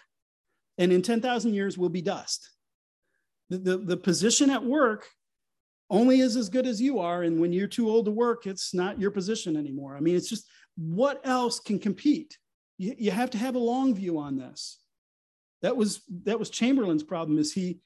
And 0.78 0.92
in 0.92 1.02
10,000 1.02 1.54
years 1.54 1.78
will 1.78 1.90
be 1.90 2.02
dust. 2.02 2.50
The, 3.50 3.58
the, 3.58 3.78
the 3.78 3.98
position 3.98 4.50
at 4.50 4.64
work 4.64 5.06
only 5.90 6.22
is 6.22 6.38
as 6.38 6.50
good 6.50 6.66
as 6.66 6.82
you 6.82 7.00
are. 7.00 7.24
And 7.24 7.40
when 7.40 7.54
you're 7.54 7.68
too 7.68 7.90
old 7.90 8.06
to 8.06 8.12
work, 8.12 8.48
it's 8.48 8.74
not 8.74 9.00
your 9.00 9.12
position 9.12 9.58
anymore. 9.58 9.96
I 9.96 10.00
mean, 10.00 10.16
it's 10.16 10.30
just 10.30 10.48
what 10.78 11.22
else 11.24 11.60
can 11.60 11.78
compete? 11.78 12.38
You, 12.78 12.96
you 12.98 13.12
have 13.12 13.30
to 13.32 13.38
have 13.38 13.56
a 13.56 13.60
long 13.60 13.94
view 13.94 14.18
on 14.18 14.38
this. 14.38 14.80
That 15.62 15.78
was 15.78 16.02
that 16.24 16.40
was 16.40 16.50
Chamberlain's 16.50 17.04
problem 17.04 17.38
is 17.38 17.54
he 17.54 17.82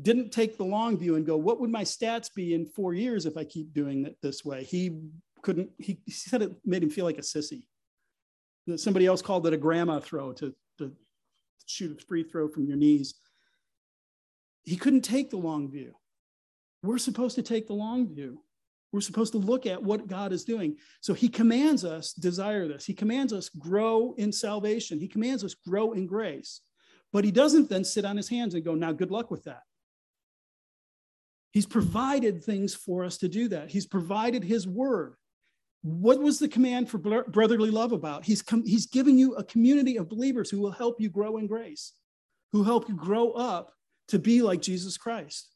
didn't 0.00 0.30
take 0.30 0.56
the 0.56 0.64
long 0.64 0.96
view 0.96 1.16
and 1.16 1.26
go, 1.26 1.36
what 1.36 1.60
would 1.60 1.70
my 1.70 1.84
stats 1.84 2.32
be 2.34 2.54
in 2.54 2.66
four 2.66 2.94
years 2.94 3.26
if 3.26 3.36
I 3.36 3.44
keep 3.44 3.74
doing 3.74 4.06
it 4.06 4.16
this 4.22 4.44
way? 4.44 4.64
He 4.64 5.00
couldn't, 5.42 5.70
he, 5.78 5.98
said 6.08 6.42
it 6.42 6.52
made 6.64 6.82
him 6.82 6.90
feel 6.90 7.04
like 7.04 7.18
a 7.18 7.22
sissy. 7.22 7.64
Somebody 8.76 9.06
else 9.06 9.20
called 9.20 9.46
it 9.46 9.52
a 9.52 9.58
grandma 9.58 10.00
throw 10.00 10.32
to, 10.34 10.54
to 10.78 10.92
shoot 11.66 12.00
a 12.00 12.06
free 12.06 12.22
throw 12.22 12.48
from 12.48 12.66
your 12.66 12.76
knees. 12.76 13.14
He 14.62 14.76
couldn't 14.76 15.02
take 15.02 15.30
the 15.30 15.36
long 15.36 15.70
view. 15.70 15.94
We're 16.82 16.98
supposed 16.98 17.34
to 17.36 17.42
take 17.42 17.66
the 17.66 17.74
long 17.74 18.14
view. 18.14 18.40
We're 18.92 19.00
supposed 19.00 19.32
to 19.32 19.38
look 19.38 19.66
at 19.66 19.82
what 19.82 20.06
God 20.06 20.32
is 20.32 20.44
doing. 20.44 20.76
So 21.00 21.14
he 21.14 21.28
commands 21.28 21.84
us 21.84 22.12
desire 22.12 22.68
this. 22.68 22.84
He 22.84 22.94
commands 22.94 23.32
us 23.32 23.48
grow 23.48 24.14
in 24.18 24.32
salvation. 24.32 25.00
He 25.00 25.08
commands 25.08 25.44
us 25.44 25.54
grow 25.54 25.92
in 25.92 26.06
grace. 26.06 26.60
But 27.12 27.24
he 27.24 27.30
doesn't 27.30 27.68
then 27.68 27.84
sit 27.84 28.04
on 28.04 28.16
his 28.16 28.28
hands 28.28 28.54
and 28.54 28.64
go, 28.64 28.74
now 28.74 28.92
good 28.92 29.10
luck 29.10 29.30
with 29.30 29.44
that. 29.44 29.62
He's 31.52 31.66
provided 31.66 32.42
things 32.42 32.74
for 32.74 33.04
us 33.04 33.18
to 33.18 33.28
do 33.28 33.48
that. 33.48 33.70
He's 33.70 33.86
provided 33.86 34.42
his 34.42 34.66
word. 34.66 35.14
What 35.82 36.20
was 36.20 36.38
the 36.38 36.48
command 36.48 36.88
for 36.88 36.98
brotherly 36.98 37.70
love 37.70 37.92
about? 37.92 38.24
He's, 38.24 38.40
com- 38.40 38.64
he's 38.64 38.86
giving 38.86 39.18
you 39.18 39.34
a 39.34 39.44
community 39.44 39.96
of 39.98 40.08
believers 40.08 40.48
who 40.48 40.60
will 40.60 40.70
help 40.70 41.00
you 41.00 41.10
grow 41.10 41.36
in 41.36 41.46
grace, 41.46 41.92
who 42.52 42.62
help 42.62 42.88
you 42.88 42.94
grow 42.94 43.32
up 43.32 43.72
to 44.08 44.18
be 44.18 44.42
like 44.42 44.62
Jesus 44.62 44.96
Christ. 44.96 45.48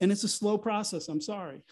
And 0.00 0.12
it's 0.12 0.24
a 0.24 0.28
slow 0.28 0.56
process. 0.56 1.08
I'm 1.08 1.20
sorry. 1.20 1.62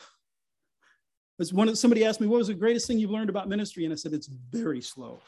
As 1.39 1.53
one 1.53 1.75
somebody 1.77 2.05
asked 2.05 2.21
me, 2.21 2.27
what 2.27 2.39
was 2.39 2.49
the 2.49 2.55
greatest 2.55 2.87
thing 2.87 2.99
you've 2.99 3.11
learned 3.11 3.31
about 3.31 3.49
ministry? 3.49 3.85
And 3.85 3.93
I 3.93 3.97
said, 3.97 4.12
it's 4.12 4.27
very 4.27 4.81
slow. 4.81 5.21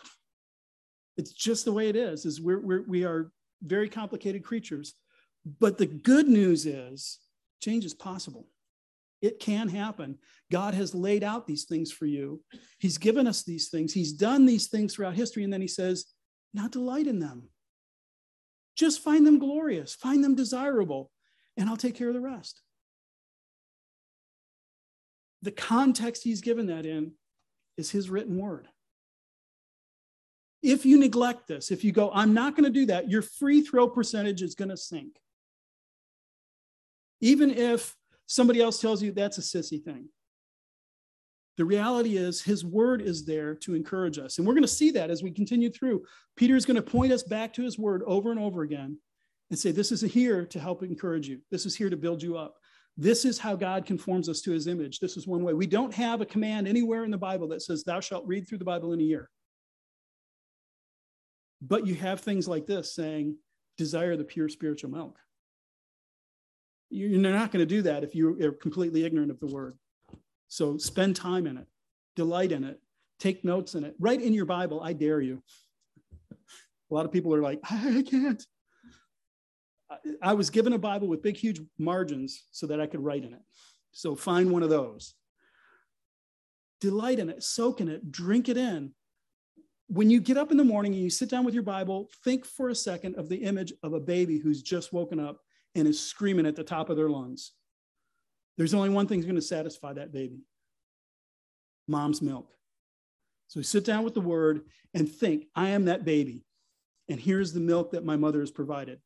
It's 1.16 1.32
just 1.32 1.64
the 1.64 1.72
way 1.72 1.88
it 1.88 1.96
is, 1.96 2.24
is 2.24 2.40
we're, 2.40 2.60
we're 2.60 2.82
we 2.82 3.04
are 3.04 3.30
very 3.62 3.88
complicated 3.88 4.44
creatures. 4.44 4.94
But 5.60 5.78
the 5.78 5.86
good 5.86 6.28
news 6.28 6.66
is 6.66 7.18
Change 7.60 7.84
is 7.84 7.94
possible. 7.94 8.46
It 9.20 9.40
can 9.40 9.68
happen. 9.68 10.18
God 10.52 10.74
has 10.74 10.94
laid 10.94 11.24
out 11.24 11.46
these 11.46 11.64
things 11.64 11.90
for 11.90 12.06
you. 12.06 12.42
He's 12.78 12.98
given 12.98 13.26
us 13.26 13.42
these 13.42 13.68
things. 13.68 13.92
He's 13.92 14.12
done 14.12 14.46
these 14.46 14.68
things 14.68 14.94
throughout 14.94 15.14
history. 15.14 15.42
And 15.44 15.52
then 15.52 15.60
he 15.60 15.68
says, 15.68 16.06
not 16.54 16.70
delight 16.70 17.06
in 17.06 17.18
them. 17.18 17.48
Just 18.76 19.02
find 19.02 19.26
them 19.26 19.40
glorious, 19.40 19.94
find 19.94 20.22
them 20.22 20.36
desirable, 20.36 21.10
and 21.56 21.68
I'll 21.68 21.76
take 21.76 21.96
care 21.96 22.08
of 22.08 22.14
the 22.14 22.20
rest. 22.20 22.62
The 25.42 25.50
context 25.50 26.22
he's 26.22 26.40
given 26.40 26.66
that 26.66 26.86
in 26.86 27.12
is 27.76 27.90
his 27.90 28.08
written 28.08 28.38
word. 28.38 28.68
If 30.62 30.86
you 30.86 30.98
neglect 30.98 31.48
this, 31.48 31.70
if 31.72 31.82
you 31.82 31.90
go, 31.90 32.10
I'm 32.12 32.34
not 32.34 32.54
going 32.54 32.64
to 32.64 32.70
do 32.70 32.86
that, 32.86 33.10
your 33.10 33.22
free 33.22 33.62
throw 33.62 33.88
percentage 33.88 34.42
is 34.42 34.54
going 34.54 34.70
to 34.70 34.76
sink 34.76 35.16
even 37.20 37.50
if 37.50 37.94
somebody 38.26 38.60
else 38.60 38.80
tells 38.80 39.02
you 39.02 39.12
that's 39.12 39.38
a 39.38 39.40
sissy 39.40 39.82
thing. 39.82 40.08
The 41.56 41.64
reality 41.64 42.16
is, 42.16 42.40
his 42.40 42.64
word 42.64 43.02
is 43.02 43.24
there 43.24 43.54
to 43.56 43.74
encourage 43.74 44.16
us. 44.16 44.38
And 44.38 44.46
we're 44.46 44.54
going 44.54 44.62
to 44.62 44.68
see 44.68 44.92
that 44.92 45.10
as 45.10 45.24
we 45.24 45.32
continue 45.32 45.70
through. 45.70 46.04
Peter 46.36 46.54
is 46.54 46.64
going 46.64 46.76
to 46.76 46.82
point 46.82 47.12
us 47.12 47.24
back 47.24 47.52
to 47.54 47.64
his 47.64 47.76
word 47.76 48.02
over 48.06 48.30
and 48.30 48.38
over 48.38 48.62
again 48.62 48.96
and 49.50 49.58
say, 49.58 49.72
This 49.72 49.90
is 49.90 50.00
here 50.00 50.46
to 50.46 50.60
help 50.60 50.84
encourage 50.84 51.28
you. 51.28 51.40
This 51.50 51.66
is 51.66 51.74
here 51.74 51.90
to 51.90 51.96
build 51.96 52.22
you 52.22 52.36
up. 52.36 52.54
This 52.96 53.24
is 53.24 53.40
how 53.40 53.56
God 53.56 53.86
conforms 53.86 54.28
us 54.28 54.40
to 54.42 54.52
his 54.52 54.68
image. 54.68 55.00
This 55.00 55.16
is 55.16 55.26
one 55.26 55.42
way. 55.42 55.52
We 55.52 55.66
don't 55.66 55.94
have 55.94 56.20
a 56.20 56.26
command 56.26 56.68
anywhere 56.68 57.04
in 57.04 57.10
the 57.10 57.18
Bible 57.18 57.48
that 57.48 57.62
says, 57.62 57.82
Thou 57.82 57.98
shalt 57.98 58.26
read 58.26 58.46
through 58.46 58.58
the 58.58 58.64
Bible 58.64 58.92
in 58.92 59.00
a 59.00 59.04
year. 59.04 59.28
But 61.60 61.88
you 61.88 61.96
have 61.96 62.20
things 62.20 62.46
like 62.46 62.66
this 62.66 62.94
saying, 62.94 63.36
Desire 63.76 64.16
the 64.16 64.24
pure 64.24 64.48
spiritual 64.48 64.90
milk. 64.90 65.18
You're 66.90 67.20
not 67.20 67.52
going 67.52 67.60
to 67.60 67.66
do 67.66 67.82
that 67.82 68.04
if 68.04 68.14
you're 68.14 68.52
completely 68.52 69.04
ignorant 69.04 69.30
of 69.30 69.40
the 69.40 69.46
word. 69.46 69.76
So 70.48 70.78
spend 70.78 71.16
time 71.16 71.46
in 71.46 71.58
it, 71.58 71.66
delight 72.16 72.52
in 72.52 72.64
it, 72.64 72.80
take 73.18 73.44
notes 73.44 73.74
in 73.74 73.84
it. 73.84 73.94
Write 73.98 74.22
in 74.22 74.32
your 74.32 74.46
Bible, 74.46 74.80
I 74.82 74.94
dare 74.94 75.20
you. 75.20 75.42
A 76.32 76.94
lot 76.94 77.04
of 77.04 77.12
people 77.12 77.34
are 77.34 77.42
like, 77.42 77.60
I 77.70 78.02
can't. 78.08 78.42
I 80.22 80.32
was 80.32 80.48
given 80.48 80.72
a 80.72 80.78
Bible 80.78 81.08
with 81.08 81.22
big, 81.22 81.36
huge 81.36 81.60
margins 81.78 82.44
so 82.52 82.66
that 82.66 82.80
I 82.80 82.86
could 82.86 83.00
write 83.00 83.24
in 83.24 83.34
it. 83.34 83.42
So 83.92 84.14
find 84.14 84.50
one 84.50 84.62
of 84.62 84.70
those. 84.70 85.14
Delight 86.80 87.18
in 87.18 87.28
it, 87.28 87.42
soak 87.42 87.80
in 87.80 87.88
it, 87.88 88.10
drink 88.10 88.48
it 88.48 88.56
in. 88.56 88.92
When 89.88 90.08
you 90.10 90.20
get 90.20 90.36
up 90.36 90.50
in 90.50 90.56
the 90.56 90.64
morning 90.64 90.92
and 90.94 91.02
you 91.02 91.10
sit 91.10 91.28
down 91.28 91.44
with 91.44 91.54
your 91.54 91.62
Bible, 91.62 92.08
think 92.24 92.44
for 92.44 92.68
a 92.68 92.74
second 92.74 93.16
of 93.16 93.28
the 93.28 93.36
image 93.36 93.72
of 93.82 93.94
a 93.94 94.00
baby 94.00 94.38
who's 94.38 94.62
just 94.62 94.92
woken 94.92 95.18
up 95.18 95.40
and 95.78 95.88
is 95.88 96.00
screaming 96.00 96.46
at 96.46 96.56
the 96.56 96.64
top 96.64 96.90
of 96.90 96.96
their 96.96 97.08
lungs. 97.08 97.52
There's 98.56 98.74
only 98.74 98.90
one 98.90 99.06
thing 99.06 99.20
that's 99.20 99.26
going 99.26 99.36
to 99.36 99.42
satisfy 99.42 99.92
that 99.94 100.12
baby 100.12 100.42
mom's 101.88 102.20
milk. 102.22 102.52
So 103.48 103.62
sit 103.62 103.84
down 103.84 104.04
with 104.04 104.14
the 104.14 104.20
word 104.20 104.66
and 104.94 105.08
think, 105.08 105.46
I 105.54 105.70
am 105.70 105.86
that 105.86 106.04
baby. 106.04 106.44
And 107.08 107.18
here's 107.18 107.52
the 107.52 107.60
milk 107.60 107.92
that 107.92 108.04
my 108.04 108.16
mother 108.16 108.40
has 108.40 108.50
provided. 108.50 109.00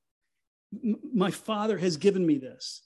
M- 0.85 0.99
my 1.15 1.31
father 1.31 1.79
has 1.79 1.97
given 1.97 2.27
me 2.27 2.39
this. 2.39 2.83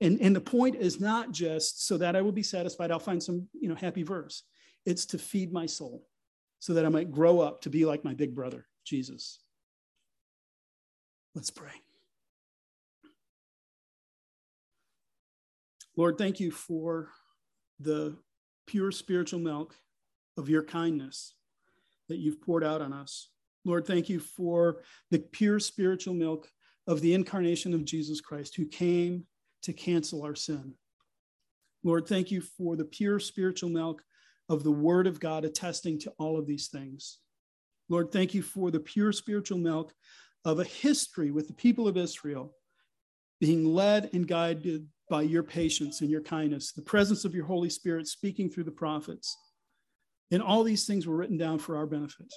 And, 0.00 0.20
and 0.20 0.34
the 0.34 0.40
point 0.40 0.76
is 0.76 1.00
not 1.00 1.32
just 1.32 1.86
so 1.86 1.98
that 1.98 2.16
I 2.16 2.22
will 2.22 2.32
be 2.32 2.42
satisfied, 2.42 2.90
I'll 2.90 2.98
find 2.98 3.22
some 3.22 3.48
you 3.52 3.68
know, 3.68 3.74
happy 3.74 4.02
verse. 4.02 4.44
It's 4.86 5.04
to 5.06 5.18
feed 5.18 5.52
my 5.52 5.66
soul 5.66 6.06
so 6.60 6.74
that 6.74 6.86
I 6.86 6.88
might 6.88 7.10
grow 7.10 7.40
up 7.40 7.60
to 7.62 7.70
be 7.70 7.84
like 7.84 8.04
my 8.04 8.14
big 8.14 8.34
brother, 8.34 8.66
Jesus. 8.84 9.40
Let's 11.34 11.50
pray. 11.50 11.82
Lord, 15.98 16.16
thank 16.16 16.38
you 16.38 16.52
for 16.52 17.08
the 17.80 18.16
pure 18.68 18.92
spiritual 18.92 19.40
milk 19.40 19.74
of 20.36 20.48
your 20.48 20.62
kindness 20.62 21.34
that 22.08 22.18
you've 22.18 22.40
poured 22.40 22.62
out 22.62 22.80
on 22.80 22.92
us. 22.92 23.30
Lord, 23.64 23.84
thank 23.84 24.08
you 24.08 24.20
for 24.20 24.82
the 25.10 25.18
pure 25.18 25.58
spiritual 25.58 26.14
milk 26.14 26.48
of 26.86 27.00
the 27.00 27.14
incarnation 27.14 27.74
of 27.74 27.84
Jesus 27.84 28.20
Christ 28.20 28.54
who 28.54 28.64
came 28.64 29.24
to 29.64 29.72
cancel 29.72 30.22
our 30.22 30.36
sin. 30.36 30.74
Lord, 31.82 32.06
thank 32.06 32.30
you 32.30 32.42
for 32.42 32.76
the 32.76 32.84
pure 32.84 33.18
spiritual 33.18 33.70
milk 33.70 34.00
of 34.48 34.62
the 34.62 34.70
word 34.70 35.08
of 35.08 35.18
God 35.18 35.44
attesting 35.44 35.98
to 36.02 36.12
all 36.16 36.38
of 36.38 36.46
these 36.46 36.68
things. 36.68 37.18
Lord, 37.88 38.12
thank 38.12 38.34
you 38.34 38.42
for 38.42 38.70
the 38.70 38.78
pure 38.78 39.10
spiritual 39.10 39.58
milk 39.58 39.92
of 40.44 40.60
a 40.60 40.64
history 40.64 41.32
with 41.32 41.48
the 41.48 41.54
people 41.54 41.88
of 41.88 41.96
Israel 41.96 42.54
being 43.40 43.64
led 43.64 44.10
and 44.12 44.28
guided 44.28 44.86
by 45.08 45.22
your 45.22 45.42
patience 45.42 46.00
and 46.00 46.10
your 46.10 46.20
kindness, 46.20 46.72
the 46.72 46.82
presence 46.82 47.24
of 47.24 47.34
your 47.34 47.46
Holy 47.46 47.70
Spirit 47.70 48.06
speaking 48.06 48.50
through 48.50 48.64
the 48.64 48.70
prophets. 48.70 49.36
And 50.30 50.42
all 50.42 50.62
these 50.62 50.86
things 50.86 51.06
were 51.06 51.16
written 51.16 51.38
down 51.38 51.58
for 51.58 51.76
our 51.76 51.86
benefit. 51.86 52.32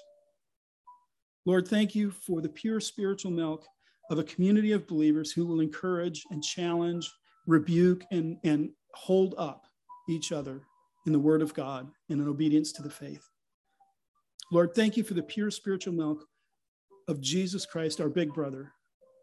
Lord, 1.46 1.68
thank 1.68 1.96
you 1.96 2.12
for 2.12 2.40
the 2.42 2.50
pure 2.50 2.80
spiritual 2.80 3.32
milk 3.32 3.66
of 4.10 4.20
a 4.20 4.24
community 4.24 4.72
of 4.72 4.88
believers 4.88 5.32
who 5.32 5.46
will 5.46 5.60
encourage 5.60 6.24
and 6.32 6.44
challenge, 6.44 7.12
rebuke, 7.48 8.04
and, 8.12 8.38
and 8.44 8.70
hold 8.94 9.36
up 9.38 9.66
each 10.10 10.32
other 10.32 10.62
in 11.08 11.14
the 11.14 11.20
word 11.20 11.42
of 11.42 11.54
God 11.54 11.90
and 12.10 12.22
in 12.22 12.28
obedience 12.28 12.72
to 12.74 12.84
the 12.84 12.90
faith. 12.90 13.24
Lord, 14.52 14.76
thank 14.76 14.98
you 14.98 15.04
for 15.04 15.14
the 15.14 15.24
pure 15.24 15.50
spiritual 15.50 15.94
milk 15.94 16.26
of 17.08 17.22
Jesus 17.22 17.66
Christ, 17.66 18.00
our 18.00 18.10
big 18.10 18.34
brother, 18.34 18.74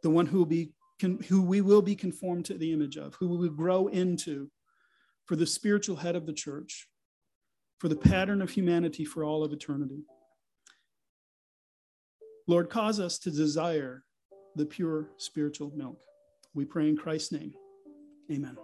the 0.03 0.11
one 0.11 0.27
who 0.27 0.39
will 0.39 0.47
be 0.47 0.73
who 1.01 1.43
we 1.43 1.61
will 1.61 1.83
be 1.83 1.95
conformed 1.95 2.45
to 2.47 2.55
the 2.55 2.73
image 2.73 2.97
of, 2.97 3.15
who 3.15 3.29
we 3.29 3.37
will 3.37 3.55
grow 3.55 3.87
into 3.89 4.51
for 5.27 5.37
the 5.37 5.47
spiritual 5.47 5.97
head 5.97 6.17
of 6.17 6.27
the 6.27 6.33
church, 6.33 6.89
for 7.79 7.89
the 7.89 7.97
pattern 7.97 8.43
of 8.43 8.51
humanity 8.51 9.05
for 9.05 9.23
all 9.23 9.45
of 9.45 9.53
eternity. 9.53 10.03
Lord, 12.47 12.71
cause 12.71 12.99
us 12.99 13.19
to 13.21 13.31
desire 13.31 14.05
the 14.57 14.67
pure 14.67 15.11
spiritual 15.19 15.71
milk. 15.77 16.01
We 16.55 16.65
pray 16.65 16.89
in 16.89 16.97
Christ's 16.97 17.33
name. 17.33 17.53
Amen. 18.33 18.57